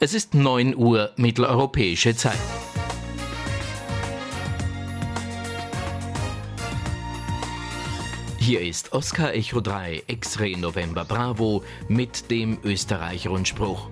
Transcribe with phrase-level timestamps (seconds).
[0.00, 2.38] Es ist 9 Uhr mitteleuropäische Zeit.
[8.38, 13.90] Hier ist Oscar Echo 3 X-Ray November Bravo mit dem Österreich-Rundspruch.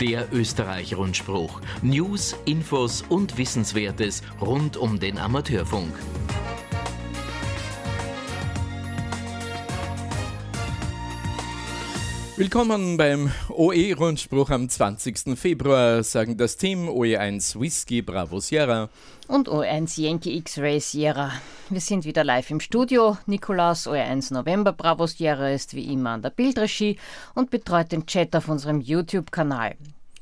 [0.00, 1.60] Der Österreich-Rundspruch.
[1.82, 5.92] News, Infos und Wissenswertes rund um den Amateurfunk.
[12.40, 15.38] Willkommen beim OE-Rundspruch am 20.
[15.38, 18.88] Februar, sagen das Team OE1 Whisky Bravo Sierra
[19.28, 21.32] und OE1 Yankee X-Ray Sierra.
[21.68, 23.18] Wir sind wieder live im Studio.
[23.26, 26.98] Nikolaus OE1 November Bravo Sierra ist wie immer an der Bildregie
[27.34, 29.76] und betreut den Chat auf unserem YouTube-Kanal.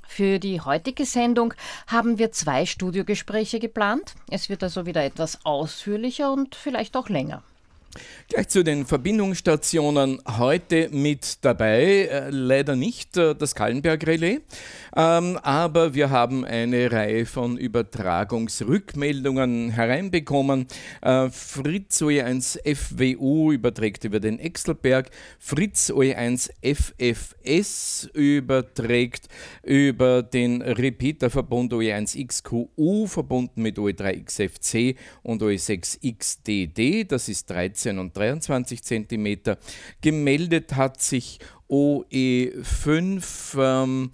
[0.04, 1.54] Für die heutige Sendung
[1.86, 4.16] haben wir zwei Studiogespräche geplant.
[4.28, 7.44] Es wird also wieder etwas ausführlicher und vielleicht auch länger.
[8.28, 10.20] Gleich zu den Verbindungsstationen.
[10.36, 14.40] Heute mit dabei, äh, leider nicht äh, das Kallenberg-Relais,
[14.94, 20.66] ähm, aber wir haben eine Reihe von Übertragungsrückmeldungen hereinbekommen.
[21.00, 29.28] Äh, Fritz OE1 FWU überträgt über den Exelberg, Fritz OE1 FFS überträgt
[29.62, 37.77] über den Repeaterverbund OE1 XQU verbunden mit OE3 XFC und OE6 XDD, das ist 13
[37.86, 39.56] und 23 cm.
[40.00, 44.10] Gemeldet hat sich OE5 ähm,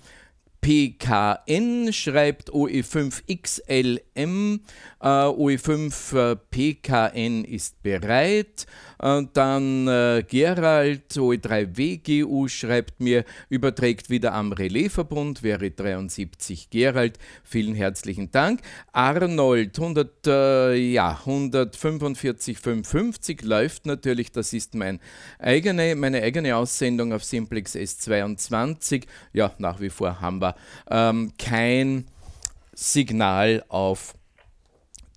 [0.65, 4.61] PKN schreibt OE5XLM,
[5.01, 8.65] äh, OE5 äh, PKN ist bereit.
[9.05, 17.75] Äh, dann äh, Gerald OE3WGU schreibt mir, überträgt wieder am Relaisverbund, wäre 73 Gerald, vielen
[17.75, 18.63] herzlichen Dank.
[18.93, 25.01] Arnold 100, äh, ja, 145,55 läuft natürlich, das ist mein
[25.39, 29.05] eigene, meine eigene Aussendung auf Simplex S22.
[29.35, 30.57] Ja, nach wie vor haben wir
[30.91, 32.07] ähm, kein
[32.73, 34.15] Signal auf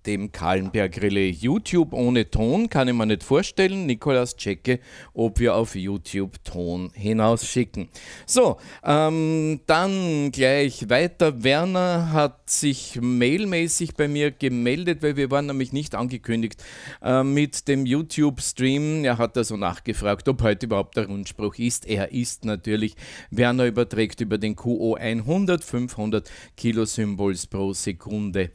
[0.08, 3.84] dem Kahlenberg Relais YouTube ohne Ton kann ich mir nicht vorstellen.
[3.84, 4.80] Nikolas checke,
[5.12, 7.90] ob wir auf YouTube Ton hinausschicken.
[8.24, 11.44] So, ähm, dann gleich weiter.
[11.44, 16.64] Werner hat sich mailmäßig bei mir gemeldet, weil wir waren nämlich nicht angekündigt
[17.02, 19.04] äh, mit dem YouTube-Stream.
[19.04, 21.86] Er hat also nachgefragt, ob heute überhaupt der Rundspruch ist.
[21.86, 22.96] Er ist natürlich.
[23.30, 28.52] Werner überträgt über den QO 100 500 Kilosymbols pro Sekunde.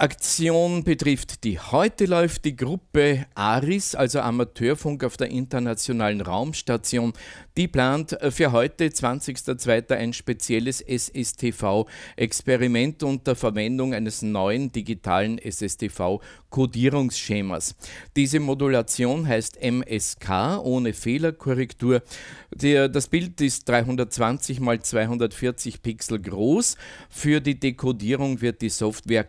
[0.00, 2.44] Aktion betrifft, die heute läuft.
[2.44, 7.14] Die Gruppe ARIS, also Amateurfunk auf der Internationalen Raumstation,
[7.56, 17.76] die plant für heute, 20.02., ein spezielles SSTV-Experiment unter Verwendung eines neuen digitalen SSTV-Kodierungsschemas.
[18.16, 22.02] Diese Modulation heißt MSK ohne Fehlerkorrektur.
[22.50, 26.76] Das Bild ist 320 x 240 Pixel groß.
[27.08, 29.24] Für die Dekodierung wird die Software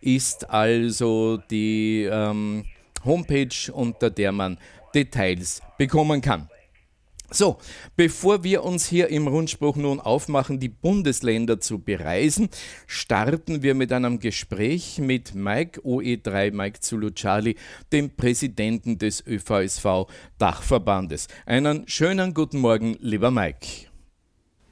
[0.00, 2.64] ist also die ähm,
[3.04, 4.58] Homepage, unter der man
[4.94, 6.48] Details bekommen kann.
[7.30, 7.58] So,
[7.94, 12.48] bevor wir uns hier im Rundspruch nun aufmachen, die Bundesländer zu bereisen,
[12.86, 17.56] starten wir mit einem Gespräch mit Mike OE3, Mike Zulu Charlie,
[17.92, 20.06] dem Präsidenten des ÖVSV
[20.38, 21.28] Dachverbandes.
[21.44, 23.88] Einen schönen guten Morgen, lieber Mike.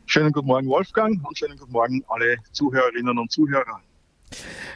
[0.06, 3.82] Schönen guten Morgen, Wolfgang, und schönen guten Morgen alle Zuhörerinnen und Zuhörer.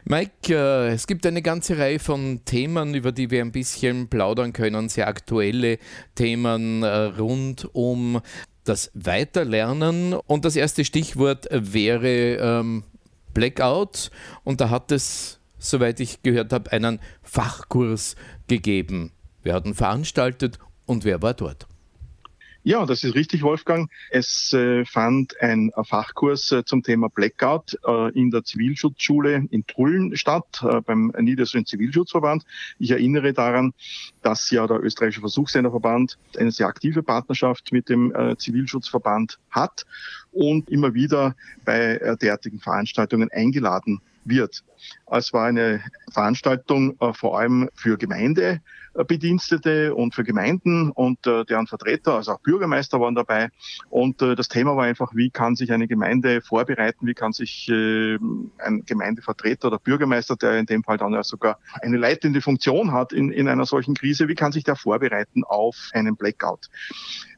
[0.04, 4.52] Mike, äh, es gibt eine ganze Reihe von Themen, über die wir ein bisschen plaudern
[4.52, 5.78] können, sehr aktuelle
[6.14, 8.20] Themen äh, rund um
[8.64, 10.14] das Weiterlernen.
[10.14, 12.84] Und das erste Stichwort wäre ähm,
[13.34, 14.10] Blackout.
[14.44, 18.16] Und da hat es, soweit ich gehört habe, einen Fachkurs
[18.48, 19.12] gegeben.
[19.42, 21.69] Wir hatten veranstaltet und wer war dort?
[22.62, 23.90] Ja, das ist richtig, Wolfgang.
[24.10, 30.14] Es äh, fand ein Fachkurs äh, zum Thema Blackout äh, in der Zivilschutzschule in Trullen
[30.14, 32.44] statt, äh, beim Niederösterreichischen Zivilschutzverband.
[32.78, 33.72] Ich erinnere daran,
[34.20, 39.86] dass ja der österreichische Versuchssenderverband eine sehr aktive Partnerschaft mit dem äh, Zivilschutzverband hat
[40.30, 41.34] und immer wieder
[41.64, 44.64] bei äh, derartigen Veranstaltungen eingeladen wird.
[45.10, 47.96] Es war eine Veranstaltung vor allem für
[48.92, 53.48] Gemeindebedienstete und für Gemeinden und äh, deren Vertreter, also auch Bürgermeister waren dabei.
[53.88, 57.68] Und äh, das Thema war einfach, wie kann sich eine Gemeinde vorbereiten, wie kann sich
[57.68, 58.18] äh,
[58.58, 63.12] ein Gemeindevertreter oder Bürgermeister, der in dem Fall dann ja sogar eine leitende Funktion hat
[63.12, 66.68] in, in einer solchen Krise, wie kann sich der vorbereiten auf einen Blackout.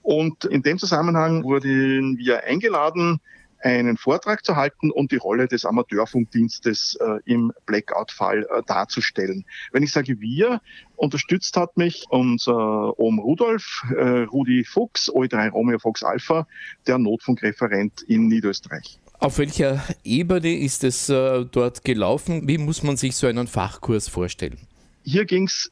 [0.02, 3.20] Und in dem Zusammenhang wurden wir eingeladen,
[3.62, 9.44] einen Vortrag zu halten und die Rolle des Amateurfunkdienstes äh, im Blackout-Fall äh, darzustellen.
[9.72, 10.60] Wenn ich sage wir,
[10.96, 16.46] unterstützt hat mich unser Ohm Rudolf, äh, Rudi Fuchs, O3 Romeo Fox Alpha,
[16.86, 18.98] der Notfunkreferent in Niederösterreich.
[19.18, 22.48] Auf welcher Ebene ist es äh, dort gelaufen?
[22.48, 24.58] Wie muss man sich so einen Fachkurs vorstellen?
[25.04, 25.70] Hier ging es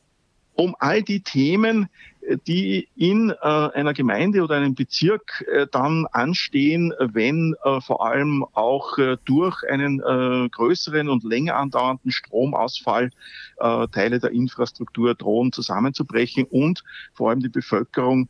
[0.55, 1.89] um all die Themen,
[2.47, 8.45] die in äh, einer Gemeinde oder einem Bezirk äh, dann anstehen, wenn äh, vor allem
[8.53, 9.99] auch durch einen
[10.51, 13.11] größeren und länger andauernden Stromausfall
[13.59, 16.83] Teile der Infrastruktur drohen zusammenzubrechen und
[17.13, 18.29] vor allem die Bevölkerung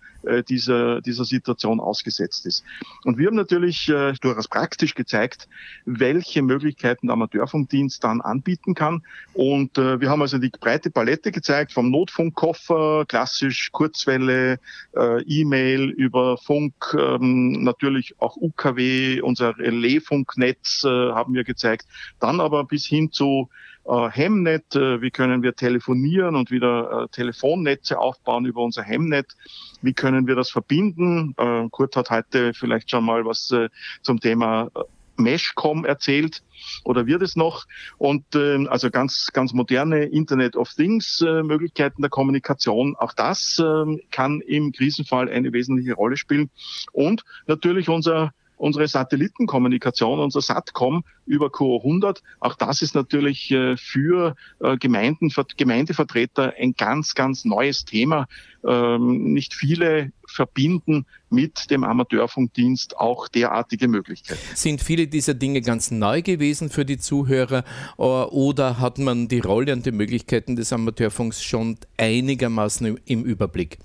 [0.48, 2.64] dieser, dieser Situation ausgesetzt ist.
[3.04, 3.86] Und wir haben natürlich
[4.20, 5.48] durchaus praktisch gezeigt,
[5.84, 9.02] welche Möglichkeiten der Amateurfunkdienst dann anbieten kann.
[9.32, 14.60] Und wir haben also die breite Palette gezeigt, vom Notfunkkoffer, klassisch Kurzwelle,
[14.94, 21.86] äh, E-Mail, über Funk, ähm, natürlich auch UKW, unser Relaisfunknetz äh, haben wir gezeigt.
[22.20, 23.48] Dann aber bis hin zu
[23.84, 29.34] äh, Hemnet, äh, wie können wir telefonieren und wieder äh, Telefonnetze aufbauen über unser Hemnet,
[29.82, 31.34] wie können wir das verbinden.
[31.36, 33.68] Äh, Kurt hat heute vielleicht schon mal was äh,
[34.02, 34.82] zum Thema äh,
[35.20, 36.42] Meshcom erzählt
[36.84, 37.66] oder wird es noch.
[37.98, 42.96] Und äh, also ganz, ganz moderne Internet of Things äh, Möglichkeiten der Kommunikation.
[42.96, 46.50] Auch das äh, kann im Krisenfall eine wesentliche Rolle spielen.
[46.92, 52.18] Und natürlich unser unsere Satellitenkommunikation, unser Satcom über QO100.
[52.40, 58.26] Auch das ist natürlich äh, für äh, Gemeinden, für Gemeindevertreter ein ganz, ganz neues Thema.
[58.62, 64.40] Ähm, nicht viele verbinden mit dem Amateurfunkdienst auch derartige Möglichkeiten.
[64.54, 67.64] Sind viele dieser Dinge ganz neu gewesen für die Zuhörer
[67.98, 73.78] äh, oder hat man die Rolle und die Möglichkeiten des Amateurfunks schon einigermaßen im Überblick?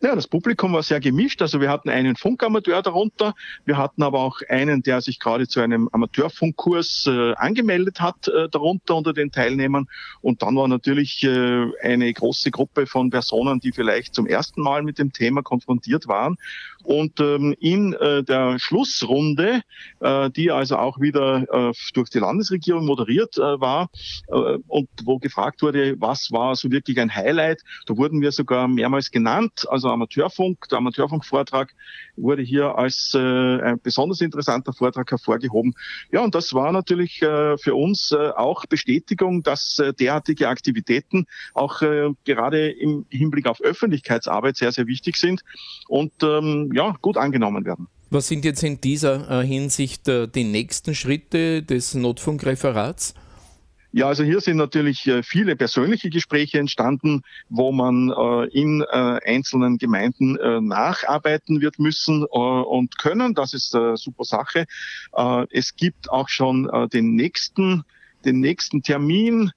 [0.00, 1.42] Ja, das Publikum war sehr gemischt.
[1.42, 3.34] Also wir hatten einen Funkamateur darunter.
[3.64, 8.48] Wir hatten aber auch einen, der sich gerade zu einem Amateurfunkkurs äh, angemeldet hat äh,
[8.48, 9.88] darunter unter den Teilnehmern.
[10.20, 14.84] Und dann war natürlich äh, eine große Gruppe von Personen, die vielleicht zum ersten Mal
[14.84, 16.36] mit dem Thema konfrontiert waren.
[16.84, 19.62] Und ähm, in äh, der Schlussrunde,
[20.00, 23.90] äh, die also auch wieder äh, durch die Landesregierung moderiert äh, war
[24.28, 28.68] äh, und wo gefragt wurde, was war so wirklich ein Highlight, da wurden wir sogar
[28.68, 29.66] mehrmals genannt.
[29.68, 31.74] Also Amateurfunk, der Amateurfunkvortrag
[32.16, 35.74] wurde hier als äh, ein besonders interessanter Vortrag hervorgehoben.
[36.12, 41.26] Ja, und das war natürlich äh, für uns äh, auch Bestätigung, dass äh, derartige Aktivitäten
[41.54, 45.42] auch äh, gerade im Hinblick auf Öffentlichkeitsarbeit sehr, sehr wichtig sind.
[45.88, 47.88] Und ähm, ja, gut angenommen werden.
[48.10, 53.14] Was sind jetzt in dieser äh, Hinsicht äh, die nächsten Schritte des Notfunkreferats?
[53.92, 58.10] Ja, also hier sind natürlich äh, viele persönliche Gespräche entstanden, wo man
[58.50, 63.34] in einzelnen Gemeinden nacharbeiten wird müssen und können.
[63.34, 64.66] Das ist eine super Sache.
[65.50, 67.82] Es gibt auch schon den nächsten,
[68.24, 69.50] den nächsten Termin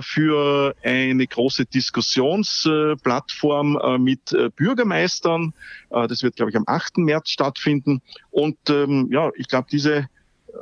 [0.00, 5.52] für eine große Diskussionsplattform äh, mit äh, Bürgermeistern.
[5.90, 6.98] Das wird, glaube ich, am 8.
[6.98, 8.02] März stattfinden.
[8.30, 10.06] Und ähm, ja, ich glaube, diese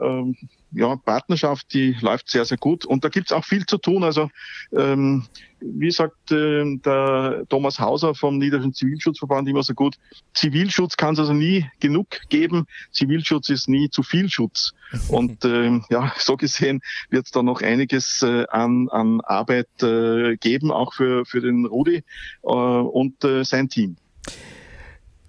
[0.00, 0.36] ähm,
[0.76, 2.84] ja, Partnerschaft, die läuft sehr, sehr gut.
[2.84, 4.04] Und da gibt's auch viel zu tun.
[4.04, 4.28] Also
[4.76, 5.24] ähm,
[5.60, 9.96] wie sagt äh, der Thomas Hauser vom Niederischen Zivilschutzverband immer so gut,
[10.34, 12.66] Zivilschutz kann es also nie genug geben.
[12.92, 14.74] Zivilschutz ist nie zu viel Schutz.
[15.08, 20.36] Und äh, ja, so gesehen wird es da noch einiges äh, an, an Arbeit äh,
[20.36, 22.04] geben, auch für, für den Rudi
[22.42, 23.96] äh, und äh, sein Team.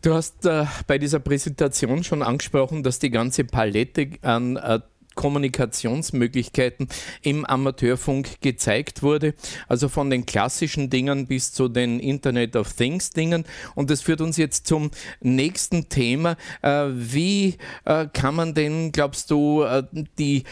[0.01, 4.79] Du hast äh, bei dieser Präsentation schon angesprochen, dass die ganze Palette an äh,
[5.17, 6.87] Kommunikationsmöglichkeiten
[7.21, 9.33] im Amateurfunk gezeigt wurde.
[9.67, 13.43] Also von den klassischen Dingen bis zu den Internet of Things Dingen.
[13.75, 16.37] Und das führt uns jetzt zum nächsten Thema.
[16.61, 19.83] Äh, wie äh, kann man denn, glaubst du, äh,
[20.17, 20.43] die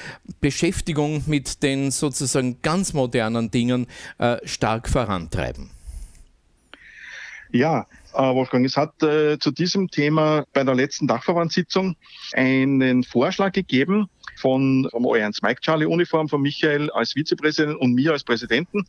[0.42, 3.88] Beschäftigung mit den sozusagen ganz modernen Dingen
[4.44, 5.70] stark vorantreiben?
[7.52, 11.96] Ja, Wolfgang, es hat zu diesem Thema bei der letzten Dachverbandssitzung
[12.34, 18.12] einen Vorschlag gegeben, von vom O1 Mike Charlie Uniform von Michael als Vizepräsident und mir
[18.12, 18.86] als Präsidenten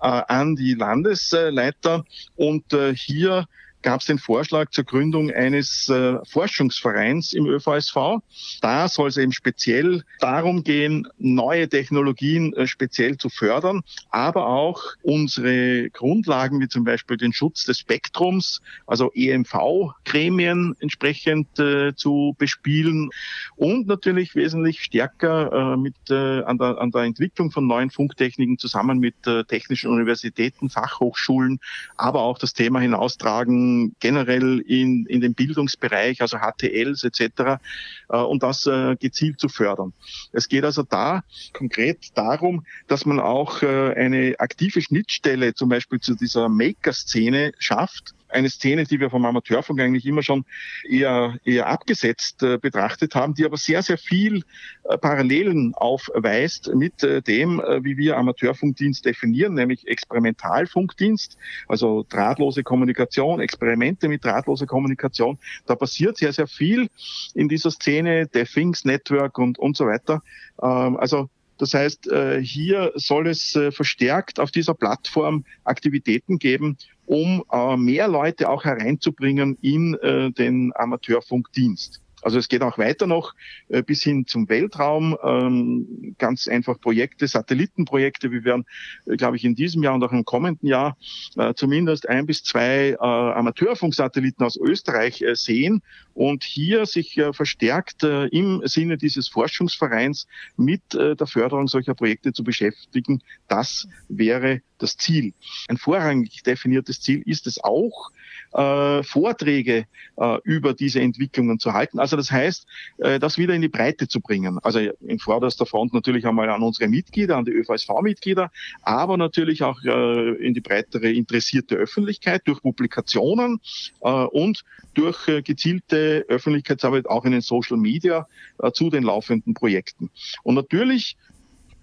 [0.00, 2.04] äh, an die Landesleiter.
[2.36, 3.46] Und äh, hier
[3.82, 8.18] gab es den Vorschlag zur Gründung eines äh, Forschungsvereins im ÖVSV.
[8.60, 14.82] Da soll es eben speziell darum gehen, neue Technologien äh, speziell zu fördern, aber auch
[15.02, 23.10] unsere Grundlagen wie zum Beispiel den Schutz des Spektrums, also EMV-Gremien entsprechend äh, zu bespielen
[23.56, 28.58] und natürlich wesentlich stärker äh, mit äh, an, der, an der Entwicklung von neuen Funktechniken
[28.58, 31.60] zusammen mit äh, technischen Universitäten, Fachhochschulen,
[31.96, 33.67] aber auch das Thema hinaustragen
[34.00, 37.60] generell in, in den Bildungsbereich, also HTLs etc.,
[38.08, 39.92] äh, und das äh, gezielt zu fördern.
[40.32, 41.22] Es geht also da
[41.52, 48.14] konkret darum, dass man auch äh, eine aktive Schnittstelle zum Beispiel zu dieser Maker-Szene schafft,
[48.28, 50.44] eine Szene, die wir vom Amateurfunk eigentlich immer schon
[50.88, 54.42] eher, eher abgesetzt äh, betrachtet haben, die aber sehr, sehr viel
[54.84, 61.36] äh, Parallelen aufweist mit äh, dem, äh, wie wir Amateurfunkdienst definieren, nämlich Experimentalfunkdienst,
[61.68, 65.38] also drahtlose Kommunikation, Experimente mit drahtloser Kommunikation.
[65.66, 66.88] Da passiert sehr, sehr viel
[67.34, 70.22] in dieser Szene, der Things Network und, und so weiter.
[70.62, 76.78] Ähm, also das heißt, äh, hier soll es äh, verstärkt auf dieser Plattform Aktivitäten geben,
[77.08, 82.02] um äh, mehr Leute auch hereinzubringen in äh, den Amateurfunkdienst.
[82.22, 83.34] Also es geht auch weiter noch
[83.68, 85.16] äh, bis hin zum Weltraum.
[85.22, 88.30] Ähm, ganz einfach Projekte, Satellitenprojekte.
[88.30, 88.66] Wir werden,
[89.06, 90.96] äh, glaube ich, in diesem Jahr und auch im kommenden Jahr
[91.36, 95.82] äh, zumindest ein bis zwei äh, Amateurfunksatelliten aus Österreich äh, sehen
[96.14, 102.44] und hier sich äh, verstärkt im Sinne dieses Forschungsvereins mit der Förderung solcher Projekte zu
[102.44, 103.22] beschäftigen.
[103.48, 105.34] Das wäre das Ziel.
[105.68, 108.10] Ein vorrangig definiertes Ziel ist es auch,
[108.52, 109.86] äh, Vorträge
[110.16, 111.98] äh, über diese Entwicklungen zu halten.
[111.98, 112.66] Also das heißt,
[112.98, 114.58] äh, das wieder in die Breite zu bringen.
[114.62, 118.50] Also in vorderster Front natürlich einmal an unsere Mitglieder, an die ÖVSV-Mitglieder,
[118.82, 123.60] aber natürlich auch äh, in die breitere interessierte Öffentlichkeit durch Publikationen
[124.00, 124.64] äh, und
[124.94, 128.26] durch äh, gezielte Öffentlichkeitsarbeit auch in den Social Media
[128.58, 130.10] äh, zu den laufenden Projekten.
[130.42, 131.16] Und natürlich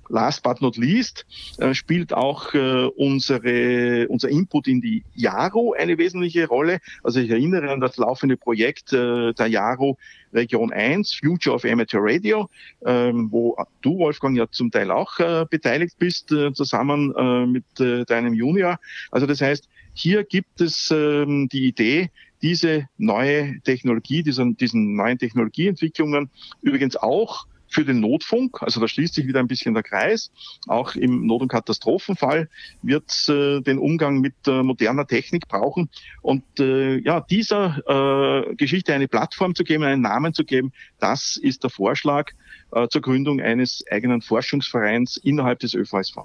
[0.09, 1.25] last but not least
[1.57, 6.79] äh, spielt auch äh, unsere, unser Input in die Jaro eine wesentliche Rolle.
[7.03, 9.97] Also ich erinnere an das laufende Projekt äh, der Jaro
[10.33, 12.50] Region 1, Future of Amateur Radio,
[12.85, 17.79] ähm, wo du, Wolfgang, ja zum Teil auch äh, beteiligt bist, äh, zusammen äh, mit
[17.79, 18.77] äh, deinem Junior.
[19.12, 25.17] Also das heißt, hier gibt es ähm, die Idee, diese neue Technologie, diesen, diesen neuen
[25.17, 26.29] Technologieentwicklungen
[26.62, 30.31] übrigens auch für den Notfunk, also da schließt sich wieder ein bisschen der Kreis,
[30.67, 32.50] auch im Not- und Katastrophenfall
[32.81, 35.89] wird es äh, den Umgang mit äh, moderner Technik brauchen.
[36.22, 41.38] Und äh, ja, dieser äh, Geschichte eine Plattform zu geben, einen Namen zu geben, das
[41.38, 42.31] ist der Vorschlag
[42.72, 46.17] äh, zur Gründung eines eigenen Forschungsvereins innerhalb des ÖVSV.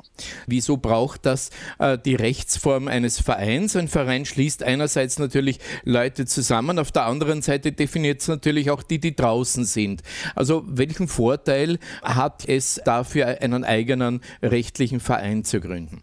[0.46, 3.76] Wieso braucht das äh, die Rechtsform eines Vereins?
[3.76, 8.82] Ein Verein schließt einerseits natürlich Leute zusammen, auf der anderen Seite definiert es natürlich auch
[8.82, 10.02] die, die draußen sind.
[10.34, 16.02] Also welchen Vorteil Vorteil hat es dafür, einen eigenen rechtlichen Verein zu gründen?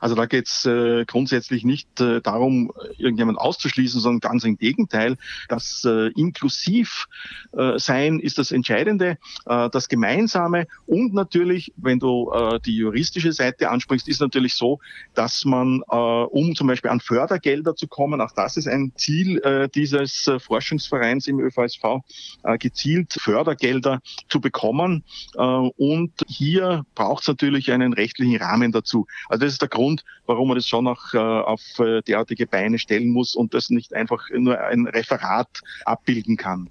[0.00, 5.16] Also da geht es äh, grundsätzlich nicht äh, darum, irgendjemand auszuschließen, sondern ganz im Gegenteil.
[5.48, 7.06] Das äh, inklusiv
[7.52, 13.32] äh, sein ist das Entscheidende, äh, das Gemeinsame und natürlich, wenn du äh, die juristische
[13.32, 14.80] Seite ansprichst, ist natürlich so,
[15.14, 19.38] dass man, äh, um zum Beispiel an Fördergelder zu kommen, auch das ist ein Ziel
[19.38, 22.02] äh, dieses äh, Forschungsvereins im ÖVSV,
[22.44, 25.04] äh, gezielt Fördergelder zu bekommen.
[25.34, 29.06] Äh, und hier braucht es natürlich einen rechtlichen Rahmen dazu.
[29.28, 32.46] Also das ist der Grund, Grund, warum man das schon auch äh, auf äh, derartige
[32.46, 35.48] Beine stellen muss und das nicht einfach nur ein Referat
[35.84, 36.68] abbilden kann.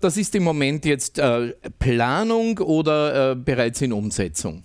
[0.00, 4.62] Das ist im Moment jetzt äh, Planung oder äh, bereits in Umsetzung?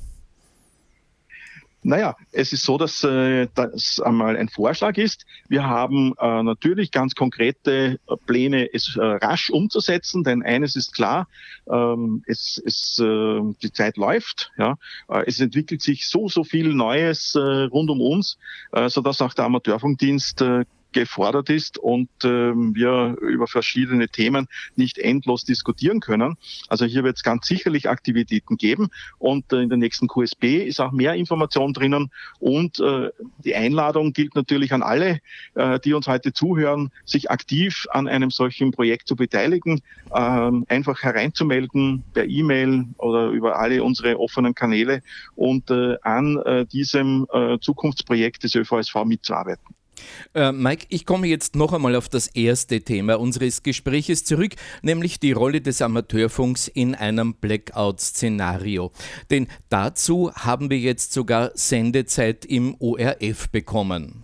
[1.83, 5.25] Naja, es ist so, dass äh, das einmal ein Vorschlag ist.
[5.47, 10.93] Wir haben äh, natürlich ganz konkrete äh, Pläne, es äh, rasch umzusetzen, denn eines ist
[10.93, 11.27] klar,
[11.71, 14.51] ähm, es, es, äh, die Zeit läuft.
[14.57, 18.37] Ja, äh, es entwickelt sich so, so viel Neues äh, rund um uns,
[18.73, 24.97] äh, sodass auch der Amateurfunkdienst äh, gefordert ist und ähm, wir über verschiedene Themen nicht
[24.97, 26.35] endlos diskutieren können.
[26.67, 28.89] Also hier wird es ganz sicherlich Aktivitäten geben
[29.19, 33.09] und äh, in der nächsten QSB ist auch mehr Information drinnen und äh,
[33.43, 35.19] die Einladung gilt natürlich an alle,
[35.55, 39.81] äh, die uns heute zuhören, sich aktiv an einem solchen Projekt zu beteiligen,
[40.15, 45.01] ähm, einfach hereinzumelden per E-Mail oder über alle unsere offenen Kanäle
[45.35, 49.76] und äh, an äh, diesem äh, Zukunftsprojekt des ÖVSV mitzuarbeiten.
[50.33, 55.19] Äh, Mike, ich komme jetzt noch einmal auf das erste Thema unseres Gespräches zurück, nämlich
[55.19, 58.91] die Rolle des Amateurfunks in einem Blackout-Szenario.
[59.29, 64.23] Denn dazu haben wir jetzt sogar Sendezeit im ORF bekommen.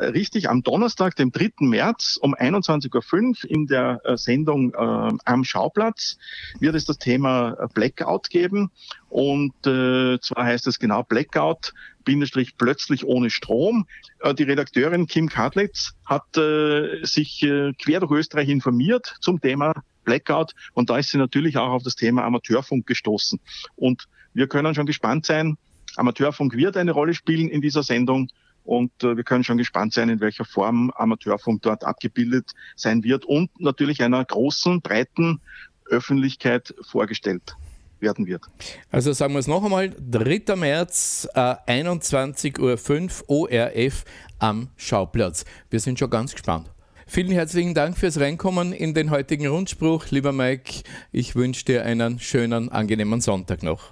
[0.00, 1.52] Richtig, am Donnerstag, dem 3.
[1.60, 4.76] März um 21.05 Uhr in der äh, Sendung äh,
[5.24, 6.16] am Schauplatz
[6.58, 8.70] wird es das Thema Blackout geben.
[9.10, 11.74] Und äh, zwar heißt es genau Blackout,
[12.04, 13.86] Bindestrich plötzlich ohne Strom.
[14.20, 19.74] Äh, die Redakteurin Kim Kadletz hat äh, sich äh, quer durch Österreich informiert zum Thema
[20.04, 20.52] Blackout.
[20.74, 23.40] Und da ist sie natürlich auch auf das Thema Amateurfunk gestoßen.
[23.76, 25.56] Und wir können schon gespannt sein,
[25.96, 28.28] Amateurfunk wird eine Rolle spielen in dieser Sendung.
[28.64, 33.24] Und äh, wir können schon gespannt sein, in welcher Form Amateurfunk dort abgebildet sein wird.
[33.24, 35.40] Und natürlich einer großen, breiten
[35.86, 37.56] Öffentlichkeit vorgestellt
[38.04, 38.42] werden wird.
[38.90, 40.54] Also sagen wir es noch einmal, 3.
[40.54, 44.04] März, äh, 21.05 Uhr ORF
[44.38, 45.44] am Schauplatz.
[45.70, 46.70] Wir sind schon ganz gespannt.
[47.06, 50.06] Vielen herzlichen Dank fürs Reinkommen in den heutigen Rundspruch.
[50.10, 50.82] Lieber Mike,
[51.12, 53.90] ich wünsche dir einen schönen, angenehmen Sonntag noch.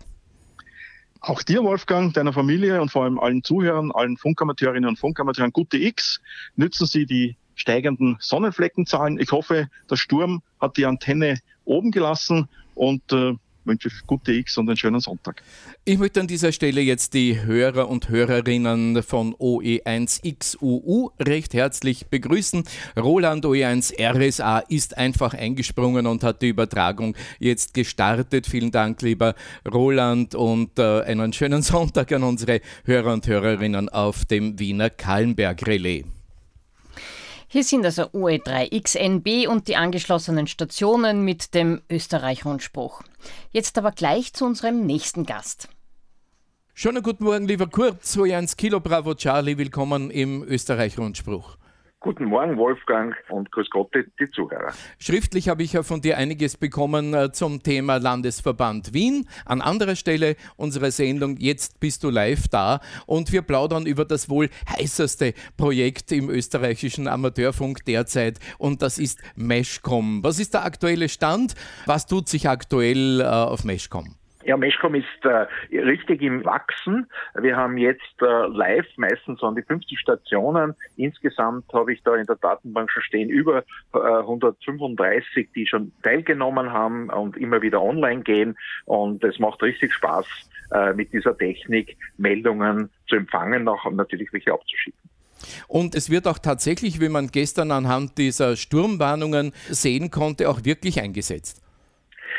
[1.20, 5.76] Auch dir, Wolfgang, deiner Familie und vor allem allen Zuhörern, allen Funkamateurinnen und Funkamateuren gute
[5.76, 6.20] X.
[6.56, 9.20] Nützen Sie die steigenden Sonnenfleckenzahlen.
[9.20, 14.68] Ich hoffe, der Sturm hat die Antenne oben gelassen und äh, wünsche gute X und
[14.68, 15.42] einen schönen Sonntag.
[15.84, 22.64] Ich möchte an dieser Stelle jetzt die Hörer und Hörerinnen von OE1XUU recht herzlich begrüßen.
[22.96, 28.46] Roland OE1 RSA ist einfach eingesprungen und hat die Übertragung jetzt gestartet.
[28.46, 29.34] Vielen Dank, lieber
[29.70, 35.66] Roland, und äh, einen schönen Sonntag an unsere Hörer und Hörerinnen auf dem Wiener Kallenberg
[35.66, 36.04] Relais.
[37.52, 43.02] Hier sind also OE3XNB und die angeschlossenen Stationen mit dem Österreich-Rundspruch.
[43.50, 45.68] Jetzt aber gleich zu unserem nächsten Gast.
[46.72, 51.58] Schönen guten Morgen, lieber Kurt, OE1 Kilo Bravo Charlie, willkommen im Österreich-Rundspruch.
[52.02, 54.72] Guten Morgen, Wolfgang, und grüß Gott, die Zuhörer.
[54.98, 59.28] Schriftlich habe ich ja von dir einiges bekommen äh, zum Thema Landesverband Wien.
[59.44, 64.28] An anderer Stelle unserer Sendung Jetzt bist du live da und wir plaudern über das
[64.28, 70.24] wohl heißeste Projekt im österreichischen Amateurfunk derzeit und das ist Meshcom.
[70.24, 71.54] Was ist der aktuelle Stand?
[71.86, 74.16] Was tut sich aktuell äh, auf Meshcom?
[74.44, 75.46] Ja, Meshcom ist äh,
[75.78, 77.06] richtig im Wachsen.
[77.34, 80.74] Wir haben jetzt äh, live meistens an die 50 Stationen.
[80.96, 86.72] Insgesamt habe ich da in der Datenbank schon stehen über äh, 135, die schon teilgenommen
[86.72, 88.56] haben und immer wieder online gehen.
[88.84, 90.26] Und es macht richtig Spaß,
[90.72, 94.98] äh, mit dieser Technik Meldungen zu empfangen, auch natürlich welche abzuschicken.
[95.68, 101.00] Und es wird auch tatsächlich, wie man gestern anhand dieser Sturmwarnungen sehen konnte, auch wirklich
[101.00, 101.62] eingesetzt.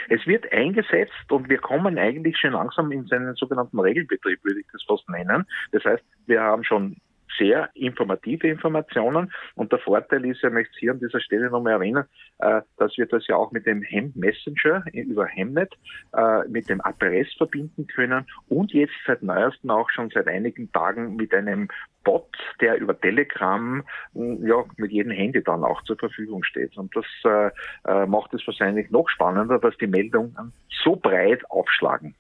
[0.10, 4.68] Es wird eingesetzt und wir kommen eigentlich schon langsam in seinen sogenannten Regelbetrieb, würde ich
[4.72, 5.46] das fast nennen.
[5.72, 6.98] Das heißt, wir haben schon
[7.38, 9.32] sehr informative Informationen.
[9.56, 12.06] Und der Vorteil ist, ich möchte es hier an dieser Stelle nochmal erwähnen,
[12.40, 15.74] äh, dass wir das ja auch mit dem Hem Messenger über Hemnet,
[16.14, 21.16] äh, mit dem APRS verbinden können und jetzt seit neuestem auch schon seit einigen Tagen
[21.16, 21.70] mit einem
[22.04, 26.78] Bot, der über Telegram ja, mit jedem Handy dann auch zur Verfügung steht.
[26.78, 27.50] Und das äh,
[27.90, 30.52] äh, macht es wahrscheinlich noch spannender, dass die Meldungen
[30.84, 32.16] so breit aufschlagen.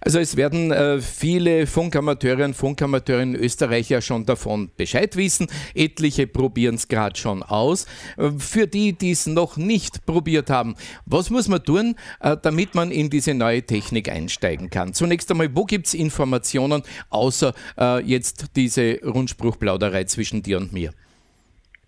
[0.00, 5.48] Also es werden äh, viele Funkamateure und Funkamateure in Österreich ja schon davon Bescheid wissen.
[5.74, 7.86] Etliche probieren es gerade schon aus.
[8.16, 12.74] Äh, für die, die es noch nicht probiert haben, was muss man tun, äh, damit
[12.74, 14.92] man in diese neue Technik einsteigen kann?
[14.94, 20.92] Zunächst einmal, wo gibt es Informationen, außer äh, jetzt diese Rundspruchplauderei zwischen dir und mir?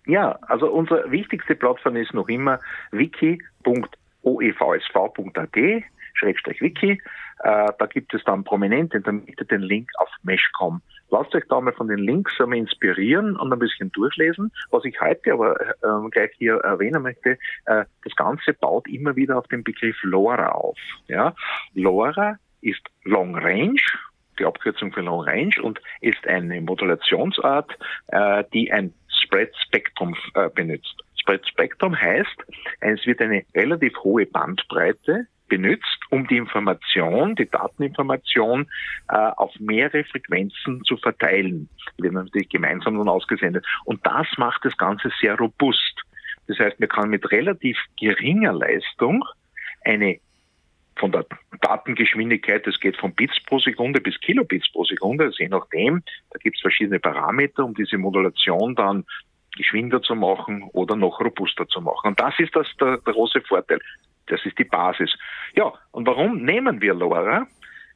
[0.07, 2.59] Ja, also unsere wichtigste Plattform ist noch immer
[2.91, 3.43] wiki.oevsv.at
[6.15, 7.01] Schrägstrich Wiki.
[7.39, 10.81] Äh, da gibt es dann prominent in der Mitte den Link auf Meshcom.
[11.09, 14.51] Lasst euch da mal von den Links einmal inspirieren und ein bisschen durchlesen.
[14.71, 19.37] Was ich heute aber äh, gleich hier erwähnen möchte, äh, das Ganze baut immer wieder
[19.37, 20.77] auf den Begriff LoRa auf.
[21.07, 21.35] Ja?
[21.73, 23.79] LoRa ist Long Range,
[24.39, 30.49] die Abkürzung für Long Range und ist eine Modulationsart, äh, die ein Spread Spektrum äh,
[30.49, 31.03] benutzt.
[31.15, 32.45] Spread Spectrum heißt,
[32.81, 38.67] es wird eine relativ hohe Bandbreite benutzt, um die Information, die Dateninformation
[39.09, 41.69] äh, auf mehrere Frequenzen zu verteilen.
[41.97, 43.65] Die werden natürlich gemeinsam dann ausgesendet.
[43.85, 46.01] Und das macht das Ganze sehr robust.
[46.47, 49.23] Das heißt, man kann mit relativ geringer Leistung
[49.83, 50.19] eine
[50.97, 51.25] von der
[51.61, 56.39] Datengeschwindigkeit, das geht von Bits pro Sekunde bis Kilobits pro Sekunde, also je nachdem, da
[56.39, 59.05] gibt es verschiedene Parameter, um diese Modulation dann
[59.57, 62.09] geschwinder zu machen oder noch robuster zu machen.
[62.09, 63.79] Und das ist das der, der große Vorteil.
[64.27, 65.15] Das ist die Basis.
[65.55, 67.47] Ja, und warum nehmen wir LoRa?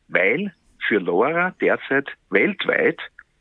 [0.08, 0.54] Weil
[0.88, 3.00] für LoRa derzeit weltweit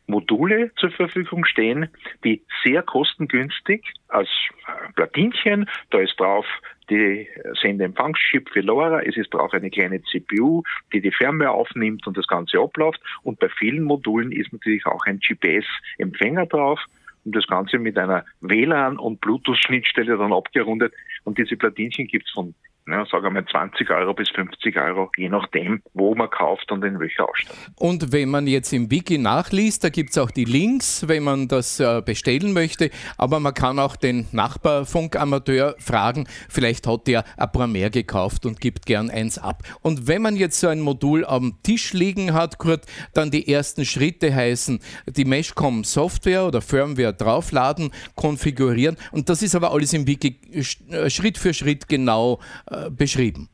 [0.09, 1.89] Module zur Verfügung stehen,
[2.25, 4.29] die sehr kostengünstig als
[4.67, 6.47] äh, Platinchen, da ist drauf
[6.89, 7.29] die
[7.61, 12.27] Sendeempfangschip für LoRa, es ist drauf eine kleine CPU, die die Fernweh aufnimmt und das
[12.27, 16.81] Ganze abläuft und bei vielen Modulen ist natürlich auch ein GPS-Empfänger drauf
[17.27, 22.55] und das Ganze mit einer WLAN- und Bluetooth-Schnittstelle dann abgerundet und diese Platinchen gibt's von
[22.91, 26.85] ja, sagen wir mal 20 Euro bis 50 Euro, je nachdem, wo man kauft und
[26.85, 27.75] in welcher Ausstattung.
[27.77, 31.49] Und wenn man jetzt im Wiki nachliest, da gibt es auch die Links, wenn man
[31.49, 37.53] das äh, bestellen möchte, aber man kann auch den Nachbarfunkamateur fragen, vielleicht hat der ein
[37.53, 39.63] paar mehr gekauft und gibt gern eins ab.
[39.83, 43.85] Und wenn man jetzt so ein Modul am Tisch liegen hat, Kurt, dann die ersten
[43.85, 50.07] Schritte heißen, die Meshcom Software oder Firmware draufladen, konfigurieren und das ist aber alles im
[50.07, 52.39] Wiki äh, Schritt für Schritt genau
[52.71, 53.49] äh, beschrieben?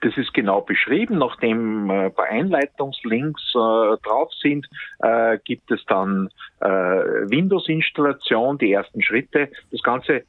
[0.00, 1.18] Das ist genau beschrieben.
[1.18, 6.28] Nachdem äh, ein paar Einleitungslinks äh, drauf sind, äh, gibt es dann
[6.60, 9.48] äh, Windows-Installation, die ersten Schritte.
[9.70, 10.24] Das Ganze,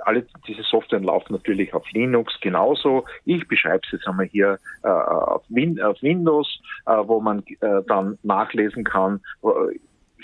[0.00, 3.06] alle diese Software laufen natürlich auf Linux genauso.
[3.24, 8.18] Ich beschreibe es jetzt einmal hier äh, auf, Win auf, Windows, äh, wo man dann
[8.22, 9.20] nachlesen kann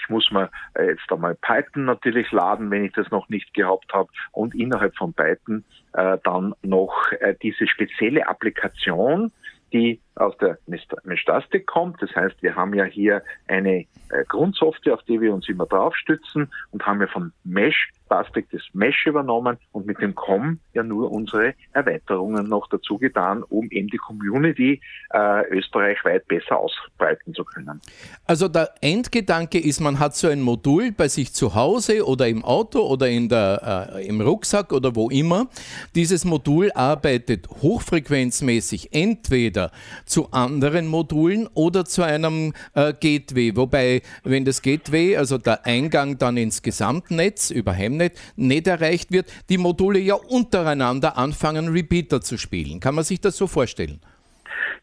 [0.00, 3.92] ich muss mir äh, jetzt einmal Python natürlich laden, wenn ich das noch nicht gehabt
[3.92, 9.32] habe und innerhalb von Python äh, dann noch äh, diese spezielle Applikation,
[9.72, 12.00] die aus der Mestastik kommt.
[12.02, 13.86] Das heißt, wir haben ja hier eine äh,
[14.28, 18.62] Grundsoftware, auf die wir uns immer drauf stützen und haben ja von Mesh Plastik das
[18.72, 23.86] Mesh übernommen und mit dem COM ja nur unsere Erweiterungen noch dazu getan, um eben
[23.86, 24.80] die Community
[25.10, 27.80] äh, österreichweit besser ausbreiten zu können.
[28.26, 32.44] Also der Endgedanke ist, man hat so ein Modul bei sich zu Hause oder im
[32.44, 35.48] Auto oder in der, äh, im Rucksack oder wo immer.
[35.94, 39.70] Dieses Modul arbeitet hochfrequenzmäßig entweder
[40.10, 43.56] zu anderen Modulen oder zu einem äh, Gateway.
[43.56, 49.32] Wobei, wenn das Gateway, also der Eingang dann ins Gesamtnetz über Hemnet, nicht erreicht wird,
[49.48, 52.80] die Module ja untereinander anfangen, Repeater zu spielen.
[52.80, 54.00] Kann man sich das so vorstellen?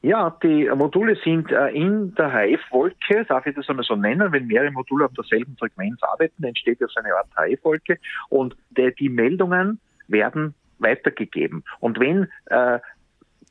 [0.02, 4.48] Ja, die Module sind äh, in der HF-Wolke, darf ich das einmal so nennen, wenn
[4.48, 7.98] mehrere Module auf derselben Frequenz arbeiten, entsteht ja so eine Art HF-Wolke
[8.30, 11.64] und die, Meldungen werden weitergegeben.
[11.80, 12.80] Und wenn äh,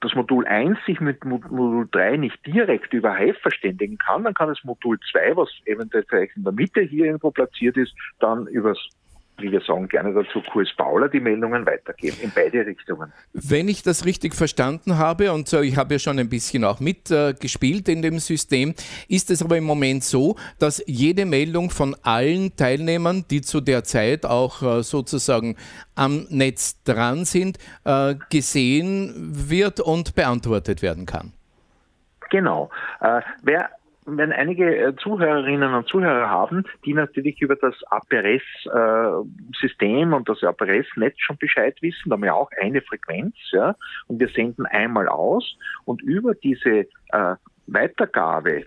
[0.00, 4.48] das Modul 1 sich mit Modul 3 nicht direkt über HIVE verständigen kann, dann kann
[4.48, 8.78] das Modul 2, was eventuell vielleicht in der Mitte hier irgendwo platziert ist, dann übers
[9.38, 13.12] wie wir sagen gerne dazu, Kurs Paula die Meldungen weitergeben in beide Richtungen.
[13.32, 16.80] Wenn ich das richtig verstanden habe, und so, ich habe ja schon ein bisschen auch
[16.80, 18.74] mitgespielt äh, in dem System,
[19.08, 23.84] ist es aber im Moment so, dass jede Meldung von allen Teilnehmern, die zu der
[23.84, 25.56] Zeit auch äh, sozusagen
[25.94, 29.14] am Netz dran sind, äh, gesehen
[29.48, 31.32] wird und beantwortet werden kann.
[32.30, 32.70] Genau.
[33.00, 33.70] Äh, wer
[34.06, 39.24] wenn einige äh, Zuhörerinnen und Zuhörer haben, die natürlich über das APRS-System
[40.12, 43.74] und das APRS-Netz schon Bescheid wissen, da haben wir auch eine Frequenz, ja,
[44.06, 47.34] und wir senden einmal aus und über diese äh,
[47.66, 48.66] Weitergabe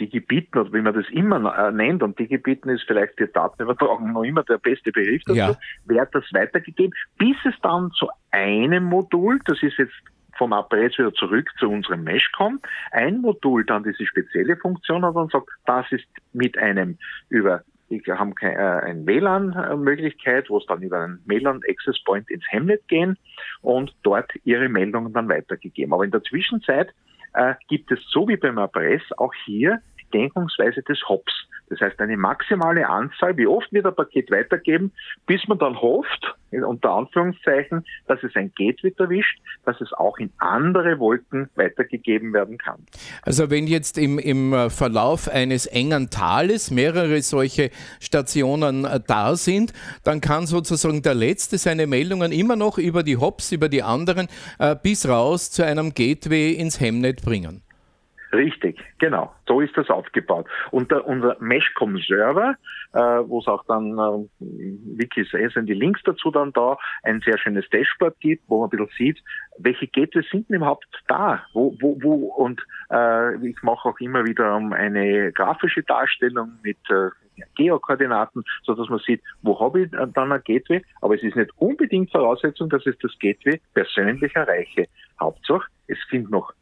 [0.00, 4.24] Digibiten oder wie man das immer äh, nennt, und Digibiten ist vielleicht für Datenübertragung noch
[4.24, 5.56] immer der beste Begriff dazu, ja.
[5.84, 9.92] wird das weitergegeben, bis es dann zu einem Modul, das ist jetzt
[10.40, 15.14] vom APS wieder zurück zu unserem Mesh kommt, ein Modul dann diese spezielle Funktion hat
[15.14, 16.96] und sagt, das ist mit einem
[17.28, 22.86] über wir haben äh, eine WLAN-Möglichkeit, wo es dann über einen WLAN-Access Point ins Hemnet
[22.86, 23.18] gehen
[23.62, 25.92] und dort ihre Meldungen dann weitergegeben.
[25.92, 26.94] Aber in der Zwischenzeit
[27.34, 31.32] äh, gibt es so wie beim APS auch hier die Denkungsweise des Hops.
[31.70, 34.92] Das heißt, eine maximale Anzahl, wie oft wird ein Paket weitergeben,
[35.26, 40.30] bis man dann hofft, unter Anführungszeichen, dass es ein Gateway erwischt, dass es auch in
[40.38, 42.84] andere Wolken weitergegeben werden kann.
[43.22, 49.72] Also wenn jetzt im, im Verlauf eines engen Tales mehrere solche Stationen äh, da sind,
[50.02, 54.26] dann kann sozusagen der Letzte seine Meldungen immer noch über die Hops, über die anderen,
[54.58, 57.62] äh, bis raus zu einem Gateway ins Hemnet bringen.
[58.32, 59.34] Richtig, genau.
[59.46, 60.46] So ist das aufgebaut.
[60.70, 62.54] Und der, unser Meshcom-Server,
[62.92, 64.28] äh, wo es auch dann, äh,
[64.98, 68.78] Wikis sind die Links dazu dann da, ein sehr schönes Dashboard gibt, wo man ein
[68.78, 69.22] bisschen sieht,
[69.58, 71.44] welche Gateways sind denn überhaupt da?
[71.54, 72.14] Wo, wo, wo?
[72.26, 72.62] Und
[72.92, 77.08] äh, ich mache auch immer wieder eine grafische Darstellung mit äh,
[77.56, 81.50] Geokoordinaten, so dass man sieht, wo habe ich dann ein Gateway, aber es ist nicht
[81.56, 84.86] unbedingt Voraussetzung, dass ich das Gateway persönlich erreiche.
[85.18, 86.52] Hauptsache, es sind noch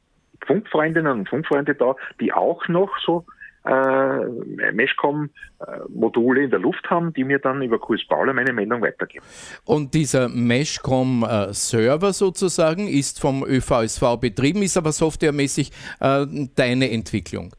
[0.47, 3.25] Funkfreundinnen und Funkfreunde da, die auch noch so
[3.65, 9.25] äh, Meshcom-Module in der Luft haben, die mir dann über QS Paula meine Meldung weitergeben.
[9.65, 15.71] Und dieser Meshcom-Server sozusagen ist vom ÖVSV betrieben, ist aber softwaremäßig
[16.01, 17.53] äh, deine Entwicklung.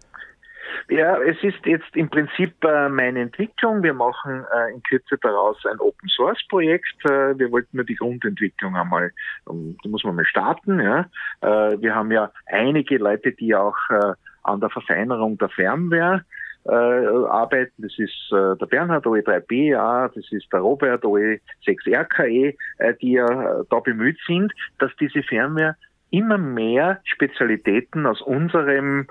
[0.90, 3.84] Ja, es ist jetzt im Prinzip äh, meine Entwicklung.
[3.84, 7.06] Wir machen äh, in Kürze daraus ein Open Source Projekt.
[7.06, 9.12] Äh, wir wollten nur die Grundentwicklung einmal,
[9.46, 10.80] um, die muss man mal starten.
[10.80, 11.10] Ja.
[11.42, 16.24] Äh, wir haben ja einige Leute, die auch äh, an der Verfeinerung der Firmware
[16.66, 17.82] äh, arbeiten.
[17.82, 23.64] Das ist äh, der Bernhard OE3B, ja, das ist der Robert OE6RKE, äh, die ja
[23.70, 25.76] da bemüht sind, dass diese Firmware
[26.12, 29.08] immer mehr Spezialitäten aus unserem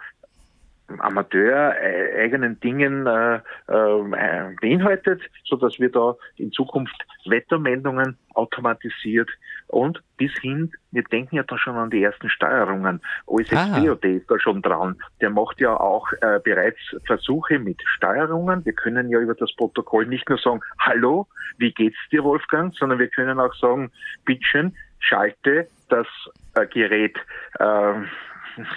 [0.98, 6.96] Amateur äh, eigenen Dingen äh, äh, beinhaltet, so dass wir da in Zukunft
[7.26, 9.28] Wettermeldungen automatisiert
[9.66, 13.00] und bis hin, wir denken ja da schon an die ersten Steuerungen.
[13.26, 14.96] OSSDOD ist da schon dran.
[15.20, 18.64] Der macht ja auch äh, bereits Versuche mit Steuerungen.
[18.64, 21.26] Wir können ja über das Protokoll nicht nur sagen, hallo,
[21.58, 23.90] wie geht's dir, Wolfgang, sondern wir können auch sagen,
[24.24, 26.06] bitteschön, schalte das
[26.54, 27.16] äh, Gerät
[27.58, 27.94] äh,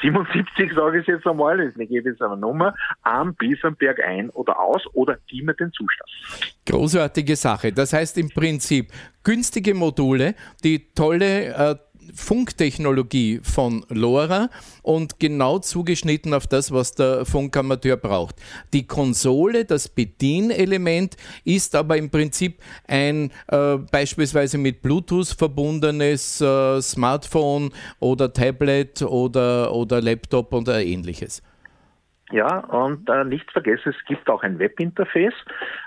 [0.01, 4.29] 77, sage ich jetzt einmal, das ist eine gewisse Nummer, am bis am Berg ein
[4.31, 6.09] oder aus oder immer den Zustand.
[6.65, 7.71] Großartige Sache.
[7.71, 8.91] Das heißt im Prinzip
[9.23, 11.75] günstige Module, die tolle äh,
[12.15, 14.49] Funktechnologie von LoRa
[14.83, 18.35] und genau zugeschnitten auf das, was der Funkamateur braucht.
[18.73, 26.81] Die Konsole, das Bedienelement, ist aber im Prinzip ein äh, beispielsweise mit Bluetooth verbundenes äh,
[26.81, 31.41] Smartphone oder Tablet oder, oder Laptop oder ähnliches.
[32.31, 35.33] Ja, und äh, nicht vergessen, es gibt auch ein Webinterface.